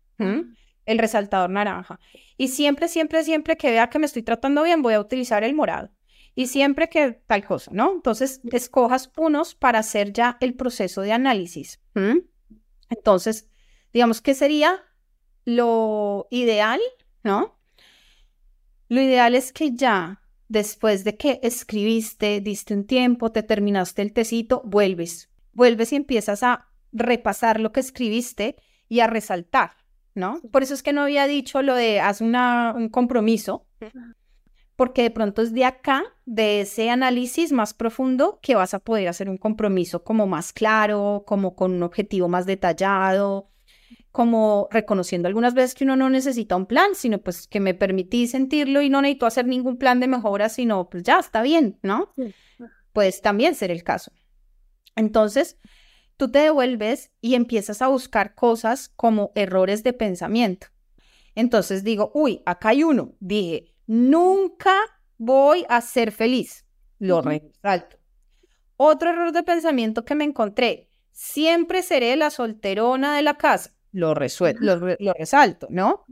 [0.87, 1.99] el resaltador naranja.
[2.37, 5.53] Y siempre, siempre, siempre que vea que me estoy tratando bien, voy a utilizar el
[5.53, 5.91] morado.
[6.33, 7.93] Y siempre que tal cosa, ¿no?
[7.93, 11.79] Entonces, escojas unos para hacer ya el proceso de análisis.
[12.89, 13.49] Entonces,
[13.91, 14.83] digamos que sería
[15.45, 16.79] lo ideal,
[17.23, 17.59] ¿no?
[18.87, 24.13] Lo ideal es que ya después de que escribiste, diste un tiempo, te terminaste el
[24.13, 25.29] tecito, vuelves.
[25.53, 28.55] Vuelves y empiezas a repasar lo que escribiste
[28.87, 29.71] y a resaltar.
[30.17, 30.41] ¿no?
[30.51, 33.67] Por eso es que no había dicho lo de haz una, un compromiso,
[34.75, 39.07] porque de pronto es de acá, de ese análisis más profundo, que vas a poder
[39.07, 43.47] hacer un compromiso como más claro, como con un objetivo más detallado,
[44.11, 48.27] como reconociendo algunas veces que uno no necesita un plan, sino pues que me permití
[48.27, 52.13] sentirlo y no necesito hacer ningún plan de mejora, sino pues ya está bien, ¿no?
[52.93, 54.11] Puedes también ser el caso.
[54.95, 55.57] Entonces,
[56.17, 60.67] tú te devuelves y empiezas a buscar cosas como errores de pensamiento.
[61.35, 63.13] Entonces digo, uy, acá hay uno.
[63.19, 64.75] Dije, nunca
[65.17, 66.65] voy a ser feliz.
[66.97, 67.97] Lo resalto.
[68.75, 73.76] Otro error de pensamiento que me encontré, siempre seré la solterona de la casa.
[74.59, 76.05] Lo, lo, resalto, ¿no?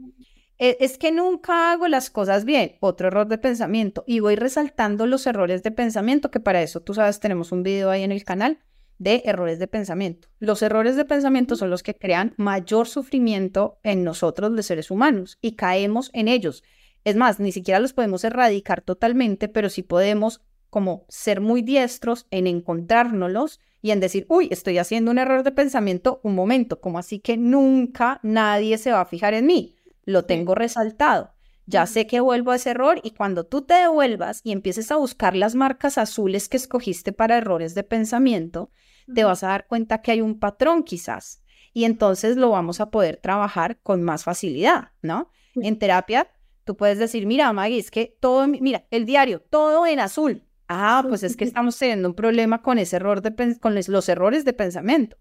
[0.58, 2.76] E, es que nunca hago las cosas bien.
[2.80, 4.04] Otro error de pensamiento.
[4.06, 7.90] Y voy resaltando los errores de pensamiento, que para eso, tú sabes, tenemos un video
[7.90, 8.58] ahí en el canal
[8.98, 10.28] de errores de pensamiento.
[10.38, 15.38] Los errores de pensamiento son los que crean mayor sufrimiento en nosotros, los seres humanos,
[15.40, 16.62] y caemos en ellos.
[17.04, 22.26] Es más, ni siquiera los podemos erradicar totalmente, pero sí podemos como ser muy diestros
[22.30, 26.98] en encontrárnoslos y en decir, uy, estoy haciendo un error de pensamiento, un momento, como
[26.98, 29.76] así que nunca nadie se va a fijar en mí.
[30.04, 31.30] Lo tengo resaltado.
[31.66, 34.96] Ya sé que vuelvo a ese error y cuando tú te devuelvas y empieces a
[34.96, 38.72] buscar las marcas azules que escogiste para errores de pensamiento,
[39.14, 42.90] te vas a dar cuenta que hay un patrón quizás y entonces lo vamos a
[42.90, 45.30] poder trabajar con más facilidad, ¿no?
[45.54, 46.26] En terapia,
[46.64, 50.42] tú puedes decir, mira, Maggie, es que todo, mira, el diario, todo en azul.
[50.68, 54.44] Ah, pues es que estamos teniendo un problema con ese error de, con los errores
[54.44, 55.16] de pensamiento.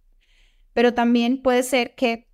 [0.73, 2.27] Pero también puede ser que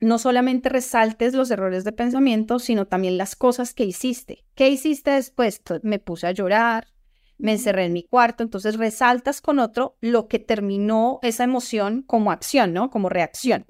[0.00, 4.44] no solamente resaltes los errores de pensamiento, sino también las cosas que hiciste.
[4.54, 5.60] ¿Qué hiciste después?
[5.82, 6.88] Me puse a llorar,
[7.36, 12.30] me encerré en mi cuarto, entonces resaltas con otro lo que terminó esa emoción como
[12.30, 12.90] acción, ¿no?
[12.90, 13.66] Como reacción.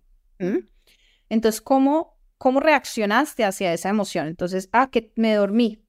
[1.28, 4.26] Entonces, ¿cómo, ¿cómo reaccionaste hacia esa emoción?
[4.28, 5.82] Entonces, ah, que me dormí,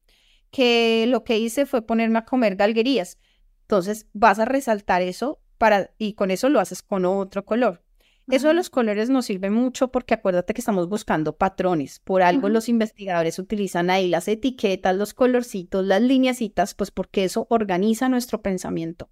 [0.52, 3.18] que lo que hice fue ponerme a comer galguerías.
[3.62, 7.84] Entonces, vas a resaltar eso para, y con eso lo haces con otro color.
[8.30, 12.00] Eso de los colores nos sirve mucho porque acuérdate que estamos buscando patrones.
[12.00, 17.48] Por algo los investigadores utilizan ahí las etiquetas, los colorcitos, las lineacitas, pues porque eso
[17.50, 19.10] organiza nuestro pensamiento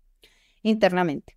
[0.62, 1.36] internamente.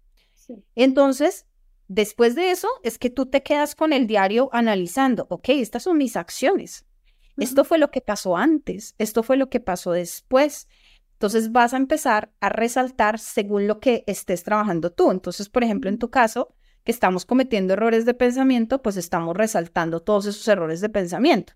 [0.75, 1.47] Entonces,
[1.89, 5.97] después de eso, es que tú te quedas con el diario analizando, ok, estas son
[5.97, 6.85] mis acciones.
[7.37, 10.69] Esto fue lo que pasó antes, esto fue lo que pasó después.
[11.13, 15.11] Entonces vas a empezar a resaltar según lo que estés trabajando tú.
[15.11, 20.01] Entonces, por ejemplo, en tu caso, que estamos cometiendo errores de pensamiento, pues estamos resaltando
[20.01, 21.53] todos esos errores de pensamiento.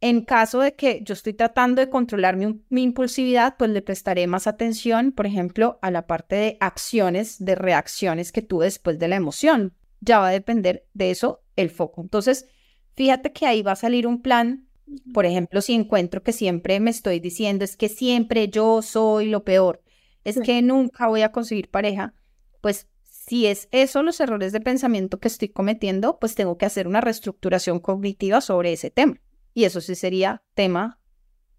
[0.00, 4.46] En caso de que yo estoy tratando de controlar mi, impulsividad, pues le prestaré más
[4.46, 9.16] atención, por ejemplo, a la parte de acciones, de reacciones que tuve después de la
[9.16, 9.74] emoción.
[10.00, 12.02] Ya va a depender de eso el foco.
[12.02, 12.46] Entonces,
[12.94, 14.68] fíjate que ahí va a salir un plan.
[15.12, 19.44] Por ejemplo, si encuentro que siempre me estoy diciendo es que siempre yo soy lo
[19.44, 19.82] peor,
[20.24, 22.14] es que nunca voy a conseguir pareja,
[22.60, 26.86] pues si es eso los errores de pensamiento que estoy cometiendo, pues tengo que hacer
[26.86, 29.20] una reestructuración cognitiva sobre ese tema.
[29.54, 31.00] Y eso sí sería tema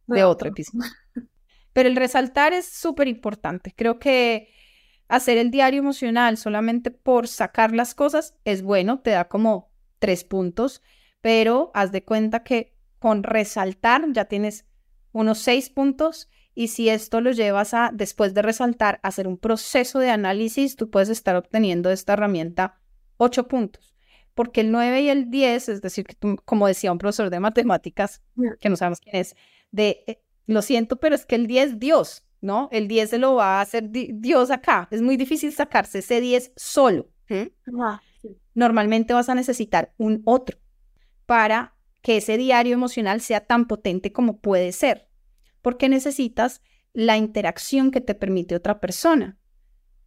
[0.05, 0.83] de otro episodio.
[1.73, 3.73] Pero el resaltar es súper importante.
[3.75, 4.49] Creo que
[5.07, 10.23] hacer el diario emocional solamente por sacar las cosas es bueno, te da como tres
[10.23, 10.81] puntos,
[11.21, 14.65] pero haz de cuenta que con resaltar ya tienes
[15.11, 19.99] unos seis puntos y si esto lo llevas a, después de resaltar, hacer un proceso
[19.99, 22.79] de análisis, tú puedes estar obteniendo de esta herramienta
[23.17, 23.93] ocho puntos.
[24.33, 28.21] Porque el 9 y el 10, es decir, que como decía un profesor de matemáticas,
[28.59, 29.35] que no sabemos quién es,
[29.71, 32.69] de, eh, lo siento, pero es que el 10, Dios, ¿no?
[32.71, 34.87] El 10 se lo va a hacer Dios acá.
[34.91, 37.09] Es muy difícil sacarse ese 10 solo.
[38.53, 40.57] Normalmente vas a necesitar un otro
[41.25, 41.74] para
[42.05, 45.09] que ese diario emocional sea tan potente como puede ser
[45.65, 46.61] porque necesitas
[46.93, 49.39] la interacción que te permite otra persona.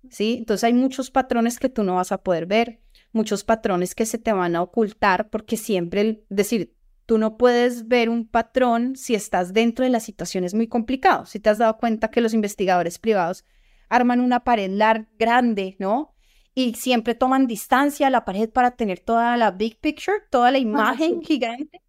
[0.08, 0.36] ¿Sí?
[0.38, 2.80] Entonces hay muchos patrones que tú no vas a poder ver,
[3.10, 8.08] muchos patrones que se te van a ocultar porque siempre, decir, tú no puedes ver
[8.08, 11.26] un patrón si estás dentro de la situación es muy complicado.
[11.26, 13.44] Si te has dado cuenta que los investigadores privados
[13.88, 16.14] arman una pared larga, grande, ¿no?
[16.54, 20.58] Y siempre toman distancia a la pared para tener toda la big picture, toda la
[20.58, 21.82] imagen gigante.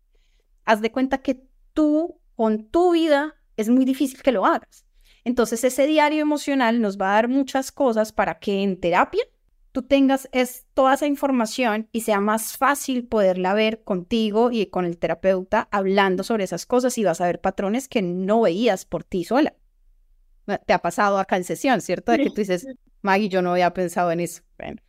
[0.70, 1.42] Haz de cuenta que
[1.74, 4.86] tú, con tu vida, es muy difícil que lo hagas.
[5.24, 9.24] Entonces ese diario emocional nos va a dar muchas cosas para que en terapia
[9.72, 14.86] tú tengas es, toda esa información y sea más fácil poderla ver contigo y con
[14.86, 19.04] el terapeuta hablando sobre esas cosas y vas a ver patrones que no veías por
[19.04, 19.56] ti sola.
[20.68, 22.12] Te ha pasado acá en sesión, ¿cierto?
[22.12, 22.68] De que tú dices,
[23.02, 24.44] Maggie, yo no había pensado en eso.
[24.60, 24.84] Bueno,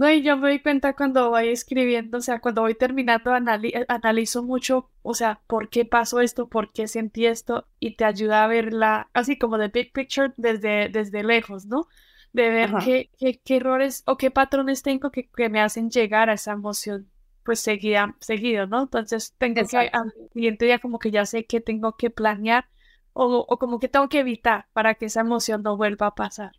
[0.00, 4.42] no, y yo me doy cuenta cuando voy escribiendo, o sea, cuando voy terminando, analizo
[4.42, 8.46] mucho, o sea, por qué pasó esto, por qué sentí esto, y te ayuda a
[8.46, 11.86] verla, así como de big picture desde, desde lejos, ¿no?
[12.32, 16.32] De ver qué, qué, errores o qué patrones tengo que, que, me hacen llegar a
[16.32, 17.10] esa emoción,
[17.44, 18.84] pues seguida, seguido, ¿no?
[18.84, 22.70] Entonces tengo que, al siguiente día como que ya sé que tengo que planear
[23.12, 26.52] o, o como que tengo que evitar para que esa emoción no vuelva a pasar.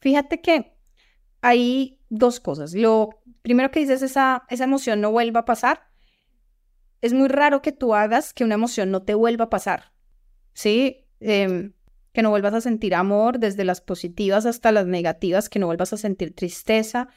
[0.00, 0.77] Fíjate que
[1.40, 2.74] hay dos cosas.
[2.74, 5.88] Lo primero que dices, esa, esa emoción no vuelva a pasar.
[7.00, 9.92] Es muy raro que tú hagas que una emoción no te vuelva a pasar.
[10.52, 11.06] ¿Sí?
[11.20, 11.72] Em,
[12.12, 15.92] que no vuelvas a sentir amor, desde las positivas hasta las negativas, que no vuelvas
[15.92, 17.08] a sentir tristeza.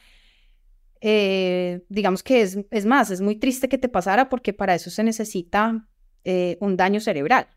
[1.00, 4.92] Eh, digamos que es, es, más, es muy triste que te pasara porque para eso
[4.92, 5.88] se necesita
[6.24, 7.48] eh, un daño cerebral.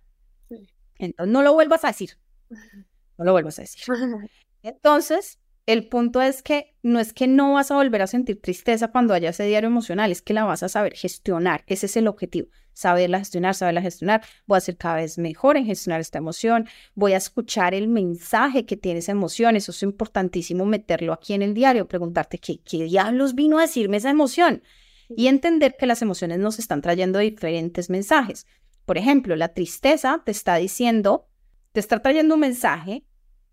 [0.99, 2.19] Entonces, no lo vuelvas a decir.
[3.17, 3.85] No lo vuelvas a decir.
[4.63, 8.89] Entonces, el punto es que no es que no vas a volver a sentir tristeza
[8.89, 11.65] cuando haya ese diario emocional, es que la vas a saber gestionar.
[11.67, 14.23] Ese es el objetivo, saberla gestionar, saberla gestionar.
[14.47, 16.69] Voy a ser cada vez mejor en gestionar esta emoción.
[16.95, 19.57] Voy a escuchar el mensaje que tiene esa emoción.
[19.57, 23.97] Eso es importantísimo meterlo aquí en el diario, preguntarte qué, qué diablos vino a decirme
[23.97, 24.63] esa emoción
[25.09, 28.47] y entender que las emociones nos están trayendo diferentes mensajes.
[28.85, 31.27] Por ejemplo, la tristeza te está diciendo,
[31.73, 33.05] te está trayendo un mensaje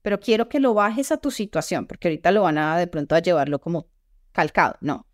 [0.02, 3.16] pero quiero que lo bajes a tu situación, porque ahorita lo van a de pronto
[3.16, 3.88] a llevarlo como
[4.32, 4.78] calcado.
[4.82, 5.08] No.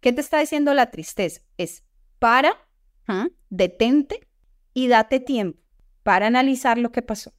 [0.00, 1.42] ¿Qué te está diciendo la tristeza?
[1.56, 1.84] Es
[2.18, 2.56] para,
[3.08, 3.28] ¿ah?
[3.50, 4.26] detente
[4.72, 5.60] y date tiempo
[6.02, 7.32] para analizar lo que pasó.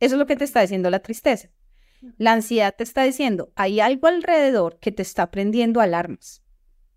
[0.00, 1.50] Eso es lo que te está diciendo la tristeza.
[2.16, 6.42] La ansiedad te está diciendo, hay algo alrededor que te está prendiendo alarmas.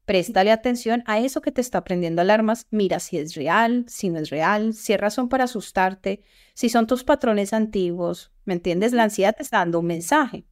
[0.05, 2.67] Préstale atención a eso que te está prendiendo alarmas.
[2.71, 6.87] Mira si es real, si no es real, si hay razón para asustarte, si son
[6.87, 8.31] tus patrones antiguos.
[8.43, 8.93] ¿Me entiendes?
[8.93, 10.45] La ansiedad te está dando un mensaje.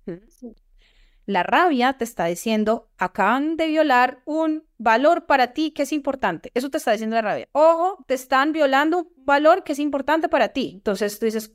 [1.25, 6.51] La rabia te está diciendo, acaban de violar un valor para ti que es importante.
[6.53, 7.49] Eso te está diciendo la rabia.
[7.51, 10.71] Ojo, te están violando un valor que es importante para ti.
[10.75, 11.53] Entonces tú dices,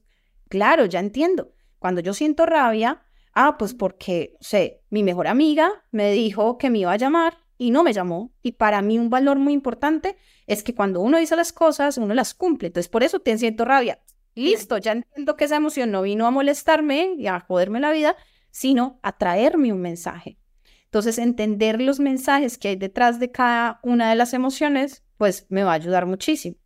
[0.48, 1.54] claro, ya entiendo.
[1.78, 3.02] Cuando yo siento rabia,
[3.32, 7.70] ah, pues porque, sé, mi mejor amiga me dijo que me iba a llamar y
[7.70, 8.32] no me llamó.
[8.42, 12.14] Y para mí un valor muy importante es que cuando uno dice las cosas, uno
[12.14, 12.68] las cumple.
[12.68, 14.00] Entonces, por eso te siento rabia.
[14.34, 18.16] Listo, ya entiendo que esa emoción no vino a molestarme y a joderme la vida,
[18.50, 20.38] sino a traerme un mensaje.
[20.86, 25.64] Entonces, entender los mensajes que hay detrás de cada una de las emociones, pues me
[25.64, 26.56] va a ayudar muchísimo.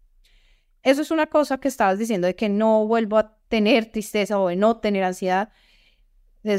[0.83, 4.49] Eso es una cosa que estabas diciendo de que no vuelvo a tener tristeza o
[4.49, 5.51] de no tener ansiedad.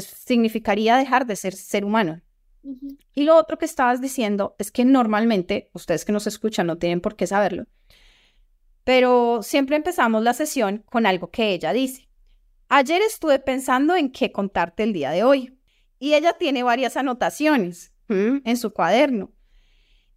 [0.00, 2.20] significaría dejar de ser ser humano.
[3.14, 7.00] Y lo otro que estabas diciendo es que normalmente, ustedes que nos escuchan no tienen
[7.00, 7.66] por qué saberlo,
[8.84, 12.08] pero siempre empezamos la sesión con algo que ella dice.
[12.68, 15.58] Ayer estuve pensando en qué contarte el día de hoy
[15.98, 19.32] y ella tiene varias anotaciones en su cuaderno.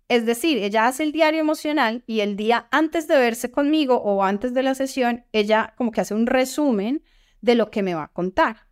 [0.07, 4.23] Es decir, ella hace el diario emocional y el día antes de verse conmigo o
[4.23, 7.03] antes de la sesión, ella como que hace un resumen
[7.41, 8.67] de lo que me va a contar.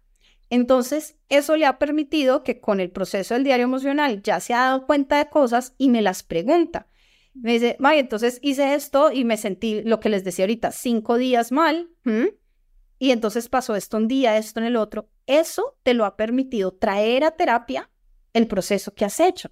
[0.51, 4.65] Entonces, eso le ha permitido que con el proceso del diario emocional ya se ha
[4.65, 6.87] dado cuenta de cosas y me las pregunta.
[7.33, 11.17] Me dice, May, entonces hice esto y me sentí lo que les decía ahorita, cinco
[11.17, 11.89] días mal.
[12.99, 15.09] y entonces pasó esto un día, esto en el otro.
[15.25, 17.89] Eso te lo ha permitido traer a terapia
[18.33, 19.51] el proceso que has hecho.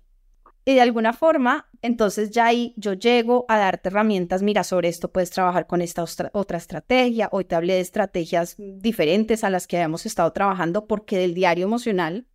[0.70, 5.12] Y de alguna forma, entonces ya ahí yo llego a darte herramientas, mira, sobre esto
[5.12, 7.28] puedes trabajar con esta otra estrategia.
[7.32, 11.66] Hoy te hablé de estrategias diferentes a las que habíamos estado trabajando porque del diario
[11.66, 12.28] emocional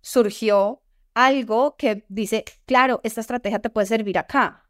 [0.00, 0.80] surgió
[1.12, 4.64] algo que dice, claro, esta estrategia te puede servir acá,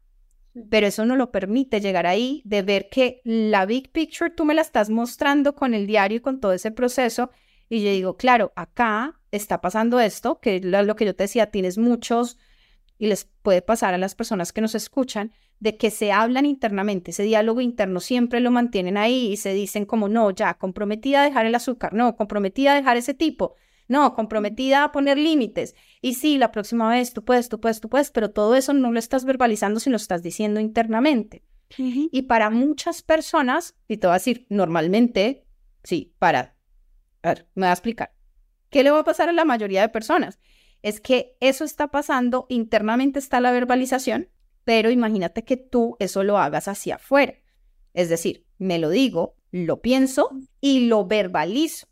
[0.69, 4.55] pero eso no lo permite llegar ahí, de ver que la big picture tú me
[4.55, 7.31] la estás mostrando con el diario y con todo ese proceso.
[7.69, 11.49] Y yo digo, claro, acá está pasando esto, que es lo que yo te decía,
[11.49, 12.37] tienes muchos,
[12.99, 17.11] y les puede pasar a las personas que nos escuchan, de que se hablan internamente,
[17.11, 21.25] ese diálogo interno siempre lo mantienen ahí y se dicen como, no, ya, comprometida a
[21.25, 23.55] dejar el azúcar, no, comprometida a dejar ese tipo,
[23.87, 25.75] no, comprometida a poner límites.
[26.01, 28.91] Y sí, la próxima vez tú puedes, tú puedes, tú puedes, pero todo eso no
[28.91, 31.43] lo estás verbalizando, sino lo estás diciendo internamente.
[31.77, 35.45] Y para muchas personas, y te voy a decir, normalmente,
[35.83, 36.55] sí, para,
[37.21, 38.13] a ver, me voy a explicar.
[38.69, 40.39] ¿Qué le va a pasar a la mayoría de personas?
[40.81, 44.29] Es que eso está pasando, internamente está la verbalización,
[44.63, 47.33] pero imagínate que tú eso lo hagas hacia afuera.
[47.93, 50.29] Es decir, me lo digo, lo pienso
[50.61, 51.87] y lo verbalizo.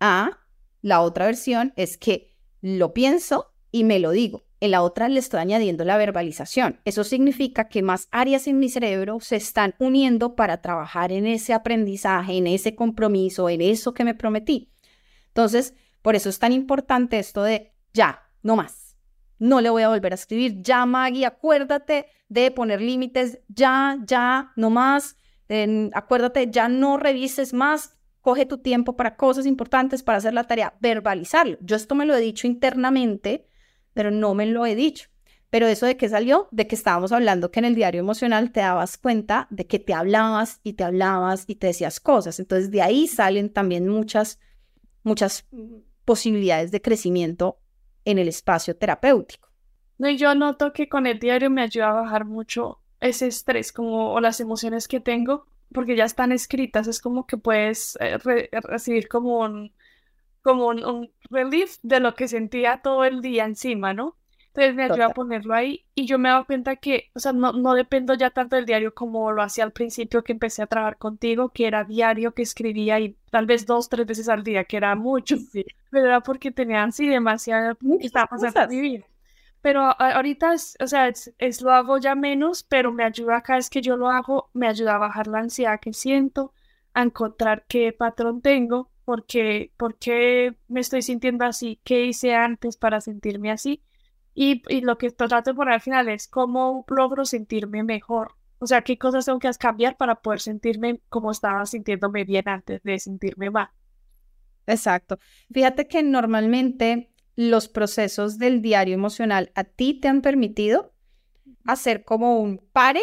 [0.00, 0.38] Ah,
[0.80, 4.44] la otra versión es que lo pienso y me lo digo.
[4.60, 6.80] En la otra le estoy añadiendo la verbalización.
[6.86, 11.52] Eso significa que más áreas en mi cerebro se están uniendo para trabajar en ese
[11.52, 14.70] aprendizaje, en ese compromiso, en eso que me prometí.
[15.28, 18.96] Entonces, por eso es tan importante esto de ya, no más.
[19.38, 20.62] No le voy a volver a escribir.
[20.62, 23.40] Ya, Maggie, acuérdate de poner límites.
[23.48, 25.16] Ya, ya, no más.
[25.94, 30.74] acuérdate, ya no revises más coge tu tiempo para cosas importantes, para hacer la tarea,
[30.80, 31.58] verbalizarlo.
[31.60, 33.46] Yo esto me lo he dicho internamente,
[33.92, 35.10] pero no me lo he dicho.
[35.50, 38.60] Pero eso de qué salió, de que estábamos hablando que en el diario emocional te
[38.60, 42.40] dabas cuenta de que te hablabas y te hablabas y te decías cosas.
[42.40, 44.40] Entonces de ahí salen también muchas,
[45.02, 45.46] muchas
[46.06, 47.60] posibilidades de crecimiento
[48.04, 49.48] en el espacio terapéutico.
[49.98, 53.72] No, y yo noto que con el diario me ayuda a bajar mucho ese estrés
[53.72, 58.18] como o las emociones que tengo porque ya están escritas, es como que puedes eh,
[58.62, 59.72] recibir como un,
[60.40, 64.16] como un, relief de lo que sentía todo el día encima, ¿no?
[64.56, 67.32] Entonces me ayuda a ponerlo ahí y yo me he dado cuenta que, o sea,
[67.32, 70.68] no, no dependo ya tanto del diario como lo hacía al principio que empecé a
[70.68, 74.62] trabajar contigo, que era diario que escribía y tal vez dos, tres veces al día,
[74.62, 75.64] que era mucho, sí.
[75.90, 79.04] pero era porque tenía así demasiado que estaba pasando mi vida
[79.64, 83.70] pero ahorita, es, o sea, es, lo hago ya menos, pero me ayuda cada vez
[83.70, 86.52] que yo lo hago, me ayuda a bajar la ansiedad que siento,
[86.92, 92.76] a encontrar qué patrón tengo, porque, por qué me estoy sintiendo así, qué hice antes
[92.76, 93.82] para sentirme así.
[94.34, 98.34] Y, y lo que trato de poner al final es cómo logro sentirme mejor.
[98.58, 102.82] O sea, qué cosas tengo que cambiar para poder sentirme como estaba sintiéndome bien antes
[102.82, 103.68] de sentirme mal.
[104.66, 105.18] Exacto.
[105.52, 110.94] Fíjate que normalmente los procesos del diario emocional a ti te han permitido
[111.64, 113.02] hacer como un pare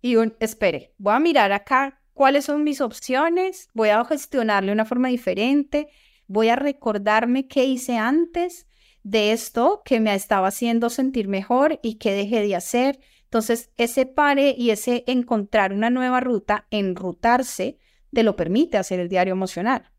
[0.00, 0.94] y un espere.
[0.98, 5.88] Voy a mirar acá cuáles son mis opciones, voy a gestionarle de una forma diferente,
[6.26, 8.65] voy a recordarme qué hice antes
[9.06, 12.98] de esto que me estaba haciendo sentir mejor y qué dejé de hacer.
[13.22, 17.78] Entonces, ese pare y ese encontrar una nueva ruta, enrutarse,
[18.12, 19.92] te lo permite hacer el diario emocional.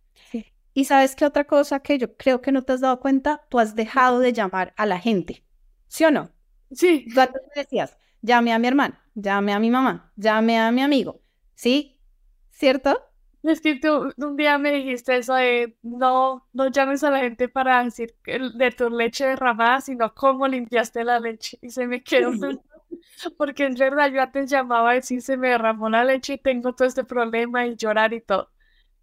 [0.73, 3.59] Y sabes qué otra cosa que yo creo que no te has dado cuenta, tú
[3.59, 5.45] has dejado de llamar a la gente,
[5.87, 6.29] ¿sí o no?
[6.71, 7.05] Sí.
[7.13, 11.21] Tú antes decías, llame a mi hermana, llame a mi mamá, llame a mi amigo,
[11.55, 11.97] ¿sí?
[12.51, 13.06] ¿Cierto?
[13.47, 17.47] Es que tú un día me dijiste eso de no, no llames a la gente
[17.47, 21.57] para decir de tu leche derramada, sino cómo limpiaste la leche.
[21.61, 22.31] Y se me quedó
[23.37, 26.73] porque en verdad yo antes llamaba a decir se me derramó la leche y tengo
[26.73, 28.49] todo este problema y llorar y todo.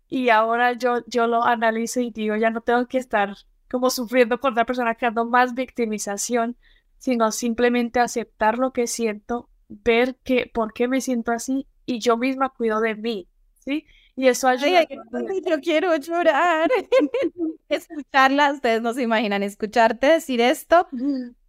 [0.09, 3.35] Y ahora yo, yo lo analizo y digo, ya no tengo que estar
[3.71, 6.57] como sufriendo por otra persona creando más victimización,
[6.99, 12.19] sino simplemente aceptar lo que siento, ver que por qué me siento así y yo
[12.19, 13.87] misma cuido de mí, ¿sí?
[14.17, 14.87] Y eso ayuda.
[14.89, 16.71] yo quiero llorar.
[17.69, 20.87] Escucharla, ustedes no se imaginan, escucharte decir esto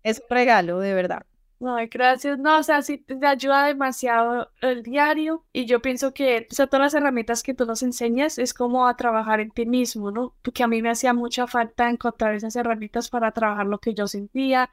[0.04, 1.26] es un regalo, de verdad.
[1.66, 2.38] Ay, gracias.
[2.38, 6.68] No, o sea, sí te ayuda demasiado el diario y yo pienso que, o sea,
[6.68, 10.36] todas las herramientas que tú nos enseñas es como a trabajar en ti mismo, ¿no?
[10.42, 14.08] Porque a mí me hacía mucha falta encontrar esas herramientas para trabajar lo que yo
[14.08, 14.70] sentía,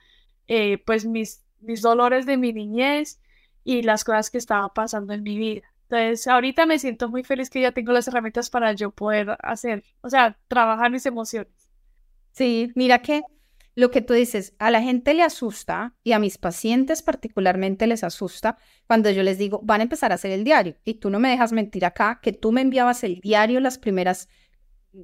[0.49, 3.21] eh, pues mis, mis dolores de mi niñez
[3.65, 5.72] y las cosas que estaban pasando en mi vida.
[5.93, 9.85] Entonces, ahorita me siento muy feliz que ya tengo las herramientas para yo poder hacer,
[10.01, 11.53] o sea, trabajar mis emociones.
[12.31, 13.21] Sí, mira que
[13.75, 18.05] lo que tú dices, a la gente le asusta y a mis pacientes particularmente les
[18.05, 21.21] asusta cuando yo les digo, van a empezar a hacer el diario y tú no
[21.21, 24.31] me dejas mentir acá que tú me enviabas el diario las primeras,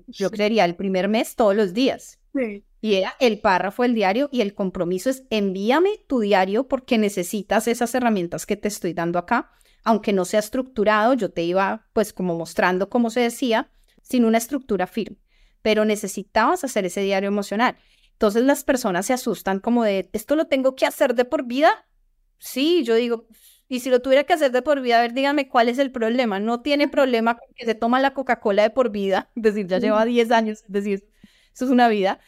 [0.06, 2.18] yo creería, el primer mes todos los días.
[2.34, 2.64] Sí.
[2.80, 7.68] Y era el párrafo del diario y el compromiso es envíame tu diario porque necesitas
[7.68, 9.50] esas herramientas que te estoy dando acá.
[9.84, 13.70] Aunque no sea estructurado, yo te iba pues como mostrando cómo se decía,
[14.02, 15.18] sin una estructura firme.
[15.62, 17.76] Pero necesitabas hacer ese diario emocional.
[18.12, 21.86] Entonces las personas se asustan como de, ¿esto lo tengo que hacer de por vida?
[22.38, 23.26] Sí, yo digo,
[23.68, 25.92] y si lo tuviera que hacer de por vida, a ver, díganme cuál es el
[25.92, 26.40] problema.
[26.40, 30.04] No tiene problema que se toma la Coca-Cola de por vida, es decir, ya lleva
[30.04, 31.08] 10 años, es decir,
[31.54, 32.20] eso es una vida.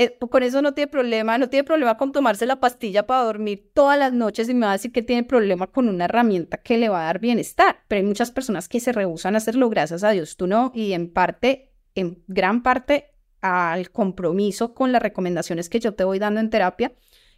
[0.00, 3.72] Eh, con eso no tiene problema, no tiene problema con tomarse la pastilla para dormir
[3.74, 6.78] todas las noches y me va a decir que tiene problema con una herramienta que
[6.78, 7.80] le va a dar bienestar.
[7.88, 10.92] Pero hay muchas personas que se rehusan a hacerlo, gracias a Dios, tú no, y
[10.92, 16.38] en parte, en gran parte, al compromiso con las recomendaciones que yo te voy dando
[16.38, 16.92] en terapia,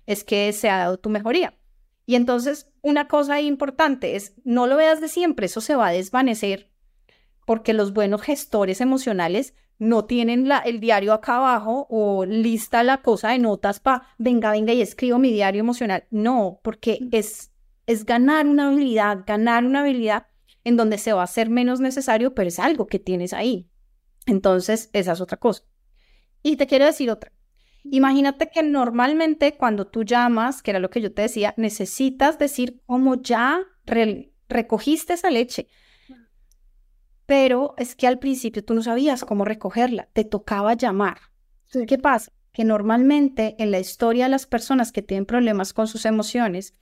[0.04, 1.54] es que se ha dado tu mejoría.
[2.04, 5.92] Y entonces, una cosa importante es, no lo veas de siempre, eso se va a
[5.92, 6.70] desvanecer,
[7.46, 12.98] porque los buenos gestores emocionales no tienen la, el diario acá abajo o lista la
[12.98, 16.04] cosa de notas para, venga, venga y escribo mi diario emocional.
[16.10, 17.50] No, porque es,
[17.86, 20.26] es ganar una habilidad, ganar una habilidad
[20.64, 23.70] en donde se va a hacer menos necesario, pero es algo que tienes ahí.
[24.26, 25.64] Entonces, esa es otra cosa.
[26.42, 27.32] Y te quiero decir otra.
[27.84, 32.82] Imagínate que normalmente cuando tú llamas, que era lo que yo te decía, necesitas decir
[32.84, 33.62] cómo ya
[34.46, 35.68] recogiste esa leche.
[37.30, 41.18] Pero es que al principio tú no sabías cómo recogerla, te tocaba llamar.
[41.86, 42.32] ¿Qué pasa?
[42.52, 46.74] Que normalmente en la historia de las personas que tienen problemas con sus emociones,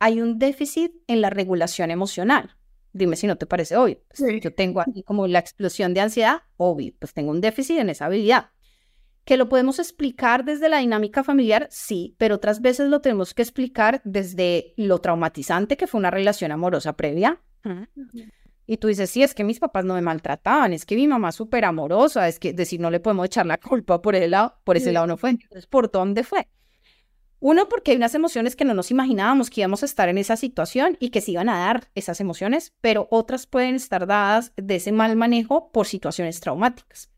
[0.00, 2.56] hay un déficit en la regulación emocional.
[2.92, 4.00] Dime si no te parece obvio.
[4.08, 7.88] Pues, yo tengo aquí como la explosión de ansiedad, obvio, pues tengo un déficit en
[7.88, 8.50] esa habilidad.
[9.24, 11.68] ¿Que lo podemos explicar desde la dinámica familiar?
[11.70, 16.50] Sí, pero otras veces lo tenemos que explicar desde lo traumatizante que fue una relación
[16.50, 17.40] amorosa previa.
[18.66, 21.30] Y tú dices, sí, es que mis papás no me maltrataban, es que mi mamá
[21.30, 24.56] es súper amorosa, es que decir, no le podemos echar la culpa por, el lado,
[24.64, 25.30] por ese lado no fue.
[25.30, 26.46] Entonces, ¿por dónde fue?
[27.40, 30.36] Uno, porque hay unas emociones que no nos imaginábamos que íbamos a estar en esa
[30.36, 34.76] situación y que se iban a dar esas emociones, pero otras pueden estar dadas de
[34.76, 37.10] ese mal manejo por situaciones traumáticas.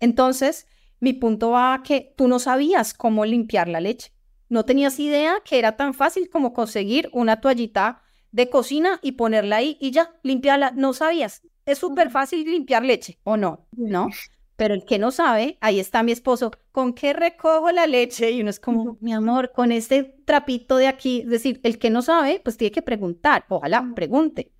[0.00, 0.66] Entonces,
[1.00, 4.12] mi punto va a que tú no sabías cómo limpiar la leche.
[4.50, 8.02] No tenías idea que era tan fácil como conseguir una toallita
[8.32, 10.72] de cocina y ponerla ahí y ya, limpiarla.
[10.72, 11.42] No sabías.
[11.66, 13.66] Es súper fácil limpiar leche, ¿o no?
[13.76, 14.08] ¿No?
[14.56, 18.30] Pero el que no sabe, ahí está mi esposo, ¿con qué recojo la leche?
[18.30, 21.22] Y uno es como, mi amor, con este trapito de aquí.
[21.22, 23.46] Es decir, el que no sabe, pues tiene que preguntar.
[23.48, 24.52] Ojalá pregunte.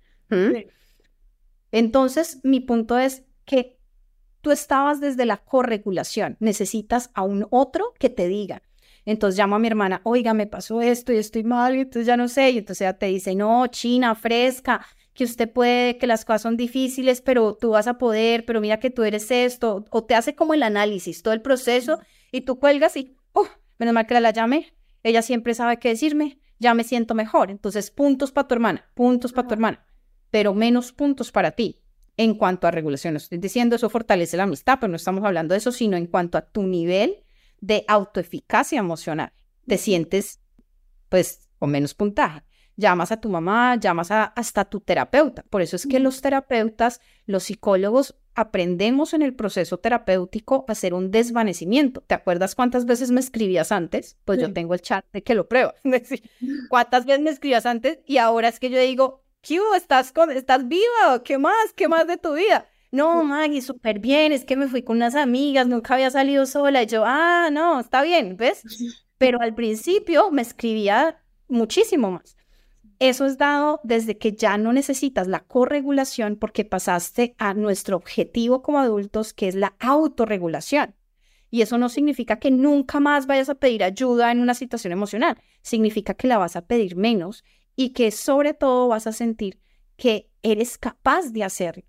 [1.71, 3.77] Entonces, mi punto es que
[4.41, 8.63] tú estabas desde la corregulación, necesitas a un otro que te diga.
[9.05, 12.17] Entonces llamo a mi hermana, oiga, me pasó esto y estoy mal, y entonces ya
[12.17, 16.23] no sé, y entonces ella te dice, no, China, fresca, que usted puede, que las
[16.23, 20.03] cosas son difíciles, pero tú vas a poder, pero mira que tú eres esto, o
[20.03, 21.99] te hace como el análisis, todo el proceso,
[22.31, 23.47] y tú cuelgas y, oh,
[23.79, 24.73] menos mal que la llame,
[25.03, 27.49] ella siempre sabe qué decirme, ya me siento mejor.
[27.49, 29.85] Entonces, puntos para tu hermana, puntos para tu hermana,
[30.29, 31.81] pero menos puntos para ti
[32.17, 33.15] en cuanto a regulación.
[33.15, 36.37] estoy diciendo eso fortalece la amistad, pero no estamos hablando de eso, sino en cuanto
[36.37, 37.23] a tu nivel
[37.61, 39.31] de autoeficacia emocional.
[39.67, 40.41] Te sientes,
[41.09, 42.43] pues, con menos puntaje.
[42.75, 45.43] Llamas a tu mamá, llamas a, hasta a tu terapeuta.
[45.49, 50.93] Por eso es que los terapeutas, los psicólogos, aprendemos en el proceso terapéutico a hacer
[50.93, 52.01] un desvanecimiento.
[52.01, 54.17] ¿Te acuerdas cuántas veces me escribías antes?
[54.25, 55.75] Pues yo tengo el chat de que lo prueba.
[56.69, 57.99] ¿Cuántas veces me escribías antes?
[58.05, 61.21] Y ahora es que yo digo, ¿qué ¿Estás, con, ¿Estás viva?
[61.23, 61.73] ¿Qué más?
[61.75, 62.67] ¿Qué más de tu vida?
[62.91, 66.83] No, Maggie, súper bien, es que me fui con unas amigas, nunca había salido sola.
[66.83, 68.63] Y yo, ah, no, está bien, ¿ves?
[69.17, 72.35] Pero al principio me escribía muchísimo más.
[72.99, 78.61] Eso es dado desde que ya no necesitas la corregulación porque pasaste a nuestro objetivo
[78.61, 80.93] como adultos, que es la autorregulación.
[81.49, 85.37] Y eso no significa que nunca más vayas a pedir ayuda en una situación emocional,
[85.61, 87.43] significa que la vas a pedir menos
[87.75, 89.59] y que sobre todo vas a sentir
[89.97, 91.85] que eres capaz de hacer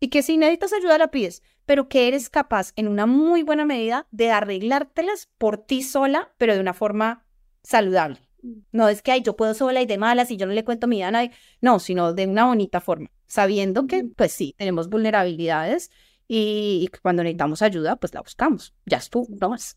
[0.00, 3.64] y que si necesitas ayuda la pides, pero que eres capaz en una muy buena
[3.64, 7.24] medida de arreglártelas por ti sola, pero de una forma
[7.62, 8.18] saludable.
[8.42, 8.52] Mm.
[8.72, 10.96] No es que yo puedo sola y de malas y yo no le cuento mi
[10.96, 15.90] vida a nadie, no, sino de una bonita forma, sabiendo que pues sí, tenemos vulnerabilidades
[16.26, 18.72] y, cuando necesitamos ayuda, pues la buscamos.
[18.86, 19.76] Ya estuvo, no más.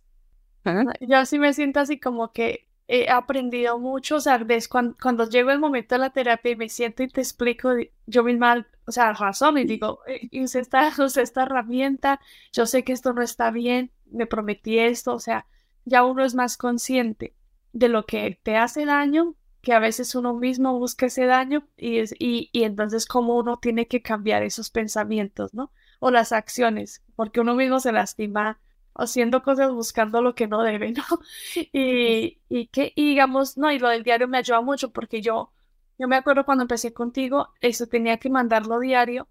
[1.02, 5.28] Yo así me siento así como que he aprendido mucho, o sea, ves, cuando, cuando
[5.28, 7.72] llego el momento de la terapia y me siento y te explico,
[8.06, 10.90] yo misma, o sea, razón y digo, eh, usé esta,
[11.22, 12.20] esta herramienta,
[12.52, 15.48] yo sé que esto no está bien, me prometí esto, o sea,
[15.86, 17.34] ya uno es más consciente
[17.72, 21.98] de lo que te hace daño, que a veces uno mismo busca ese daño y,
[21.98, 25.72] es, y, y entonces cómo uno tiene que cambiar esos pensamientos, ¿no?
[26.00, 28.60] O las acciones, porque uno mismo se lastima
[28.96, 31.04] haciendo cosas buscando lo que no debe, ¿no?
[31.74, 35.52] Y, y que, y digamos, no, y lo del diario me ayuda mucho porque yo,
[35.98, 39.28] yo me acuerdo cuando empecé contigo, eso tenía que mandarlo diario,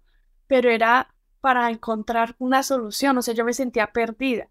[0.47, 4.49] pero era para encontrar una solución, o sea, yo me sentía perdida.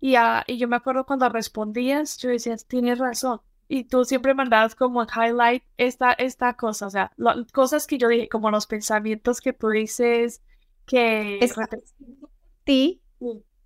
[0.00, 0.16] Y,
[0.48, 3.40] y yo me acuerdo cuando respondías, yo decía, tienes razón.
[3.68, 7.12] Y tú siempre mandabas como highlight esta, esta cosa, o sea,
[7.52, 10.42] cosas que yo dije, como los pensamientos que tú dices
[10.84, 11.38] que...
[11.38, 11.54] Es
[12.64, 13.00] ti,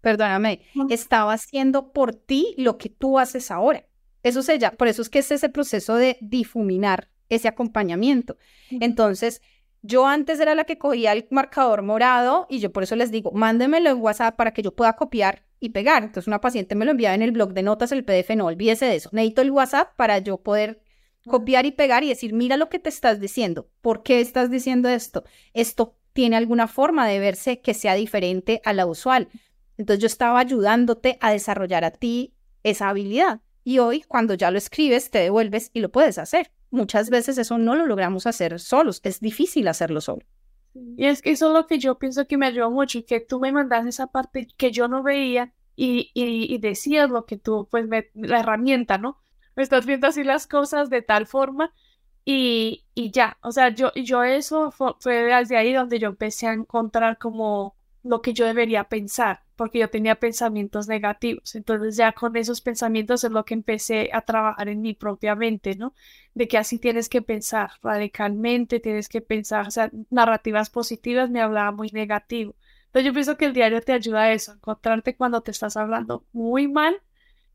[0.06, 3.86] perdóname, estaba haciendo por ti lo que tú haces ahora.
[4.22, 8.36] Eso se llama, por eso es que es ese proceso de difuminar ese acompañamiento.
[8.70, 9.42] Entonces,
[9.82, 13.32] yo antes era la que cogía el marcador morado y yo por eso les digo,
[13.32, 16.04] mándemelo en WhatsApp para que yo pueda copiar y pegar.
[16.04, 18.86] Entonces una paciente me lo enviaba en el blog de notas, el PDF, no olvídese
[18.86, 19.10] de eso.
[19.10, 20.82] Necesito el WhatsApp para yo poder
[21.26, 23.68] copiar y pegar y decir, mira lo que te estás diciendo.
[23.80, 25.24] ¿Por qué estás diciendo esto?
[25.52, 29.28] Esto tiene alguna forma de verse que sea diferente a la usual.
[29.78, 33.40] Entonces yo estaba ayudándote a desarrollar a ti esa habilidad.
[33.64, 37.58] Y hoy, cuando ya lo escribes, te devuelves y lo puedes hacer muchas veces eso
[37.58, 40.22] no lo logramos hacer solos, es difícil hacerlo solo.
[40.74, 43.40] Y es que eso es lo que yo pienso que me ayudó mucho, que tú
[43.40, 47.86] me mandas esa parte que yo no veía y, y, decías lo que tú, pues
[48.14, 49.18] la herramienta, ¿no?
[49.54, 51.72] Me estás viendo así las cosas de tal forma
[52.26, 56.46] y, y ya, o sea, yo, yo eso fue, fue desde ahí donde yo empecé
[56.46, 61.54] a encontrar como lo que yo debería pensar, porque yo tenía pensamientos negativos.
[61.54, 65.76] Entonces ya con esos pensamientos es lo que empecé a trabajar en mi propia mente,
[65.76, 65.94] ¿no?
[66.34, 71.40] De que así tienes que pensar radicalmente, tienes que pensar, o sea, narrativas positivas me
[71.40, 72.54] hablaba muy negativo.
[72.86, 76.24] Entonces yo pienso que el diario te ayuda a eso, encontrarte cuando te estás hablando
[76.32, 77.02] muy mal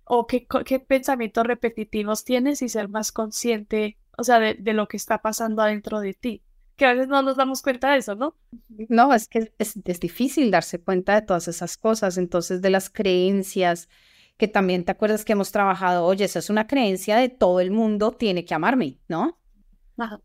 [0.04, 4.88] o qué, qué pensamientos repetitivos tienes y ser más consciente, o sea, de, de lo
[4.88, 6.44] que está pasando adentro de ti
[6.76, 8.36] que a veces no nos damos cuenta de eso, ¿no?
[8.90, 12.90] No, es que es, es, difícil darse cuenta de todas esas cosas, entonces de las
[12.90, 13.90] creencias,
[14.38, 17.72] que también te acuerdas que hemos trabajado, oye, esa es una creencia de todo el
[17.72, 19.40] mundo tiene que amarme, ¿no?
[19.98, 20.20] Ajá.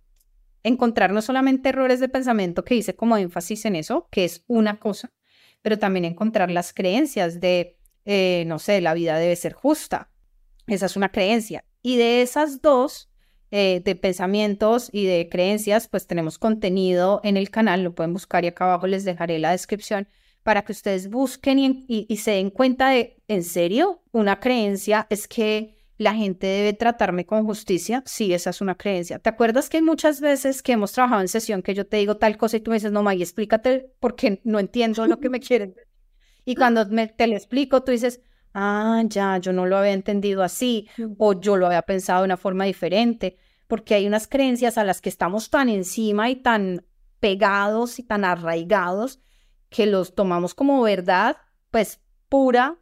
[0.63, 4.81] Encontrar no solamente errores de pensamiento que hice como énfasis en eso, que es una
[4.81, 5.13] cosa,
[5.63, 10.11] pero también encontrar las creencias de, eh, no sé, la vida debe ser justa.
[10.67, 11.65] Esa es una creencia.
[11.83, 13.11] Y de esas dos,
[13.59, 18.45] eh, de pensamientos y de creencias, pues tenemos contenido en el canal, lo pueden buscar
[18.45, 20.09] y acá abajo les dejaré la descripción
[20.43, 24.03] para que ustedes busquen y, se den cuenta de, ¿en serio?
[24.13, 28.03] Una creencia es que la gente debe tratarme con justicia.
[28.05, 29.19] Sí, esa es una creencia.
[29.19, 32.37] ¿Te acuerdas que muchas veces que hemos trabajado en sesión que yo te digo tal
[32.37, 35.75] cosa y tú me dices, no, Maggie, explícate porque no entiendo lo que me quieren
[36.45, 38.21] Y cuando me, te lo explico, tú dices,
[38.53, 40.89] ah, ya, yo no lo había entendido así
[41.19, 45.01] o yo lo había pensado de una forma diferente, porque hay unas creencias a las
[45.01, 46.85] que estamos tan encima y tan
[47.21, 49.21] pegados y tan arraigados
[49.69, 51.37] que los tomamos como verdad,
[51.71, 52.79] pues pura,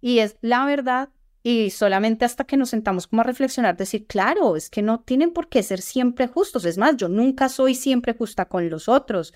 [0.00, 1.10] y es la verdad,
[1.42, 5.32] y solamente hasta que nos sentamos como a reflexionar, decir, claro, es que no tienen
[5.32, 9.32] por qué ser siempre justos, es más, yo nunca soy siempre justa con los otros,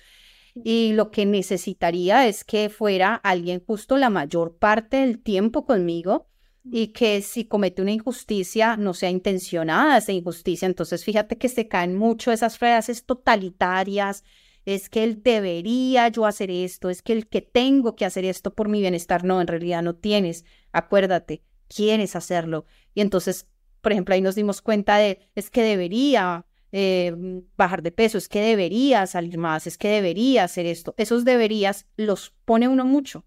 [0.55, 6.28] y lo que necesitaría es que fuera alguien justo la mayor parte del tiempo conmigo
[6.63, 10.65] y que si comete una injusticia no sea intencionada esa injusticia.
[10.65, 14.23] Entonces, fíjate que se caen mucho esas frases totalitarias.
[14.65, 18.53] Es que él debería yo hacer esto, es que el que tengo que hacer esto
[18.53, 19.23] por mi bienestar.
[19.23, 20.45] No, en realidad no tienes.
[20.71, 22.65] Acuérdate, quieres hacerlo.
[22.93, 23.47] Y entonces,
[23.81, 28.27] por ejemplo, ahí nos dimos cuenta de, es que debería eh, bajar de peso, es
[28.27, 30.93] que debería salir más, es que debería hacer esto.
[30.97, 33.25] Esos deberías los pone uno mucho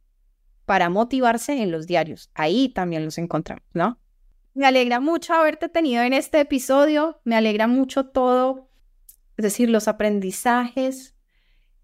[0.64, 2.30] para motivarse en los diarios.
[2.34, 3.98] Ahí también los encontramos, ¿no?
[4.54, 8.68] Me alegra mucho haberte tenido en este episodio, me alegra mucho todo,
[9.36, 11.14] es decir, los aprendizajes,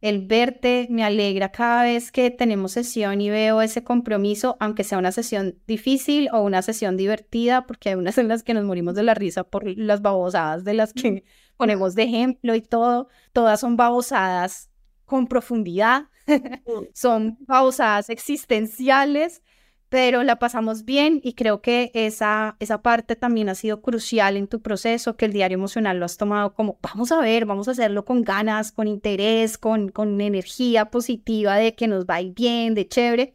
[0.01, 4.99] el verte, me alegra cada vez que tenemos sesión y veo ese compromiso, aunque sea
[4.99, 8.95] una sesión difícil o una sesión divertida, porque hay unas en las que nos morimos
[8.95, 11.25] de la risa por las babosadas de las que
[11.57, 14.71] ponemos de ejemplo y todo, todas son babosadas
[15.05, 16.05] con profundidad.
[16.95, 19.43] son babosadas existenciales,
[19.89, 24.47] pero la pasamos bien y creo que esa, esa parte también ha sido crucial en
[24.47, 27.71] tu proceso, que el diario emocional lo has tomado como, vamos a ver, vamos a
[27.71, 32.35] hacerlo con ganas, con interés, con, con energía positiva de que nos va a ir
[32.35, 33.35] bien, de chévere.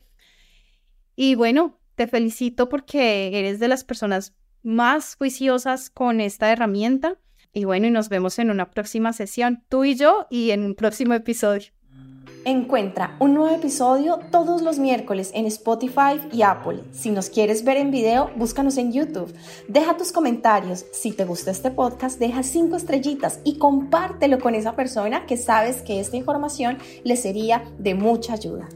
[1.15, 7.19] Y bueno, te felicito porque eres de las personas más juiciosas con esta herramienta.
[7.51, 10.75] Y bueno, y nos vemos en una próxima sesión, tú y yo, y en un
[10.75, 11.71] próximo episodio.
[12.45, 16.83] Encuentra un nuevo episodio todos los miércoles en Spotify y Apple.
[16.91, 19.33] Si nos quieres ver en video, búscanos en YouTube.
[19.69, 20.85] Deja tus comentarios.
[20.91, 25.81] Si te gusta este podcast, deja cinco estrellitas y compártelo con esa persona que sabes
[25.83, 28.67] que esta información le sería de mucha ayuda.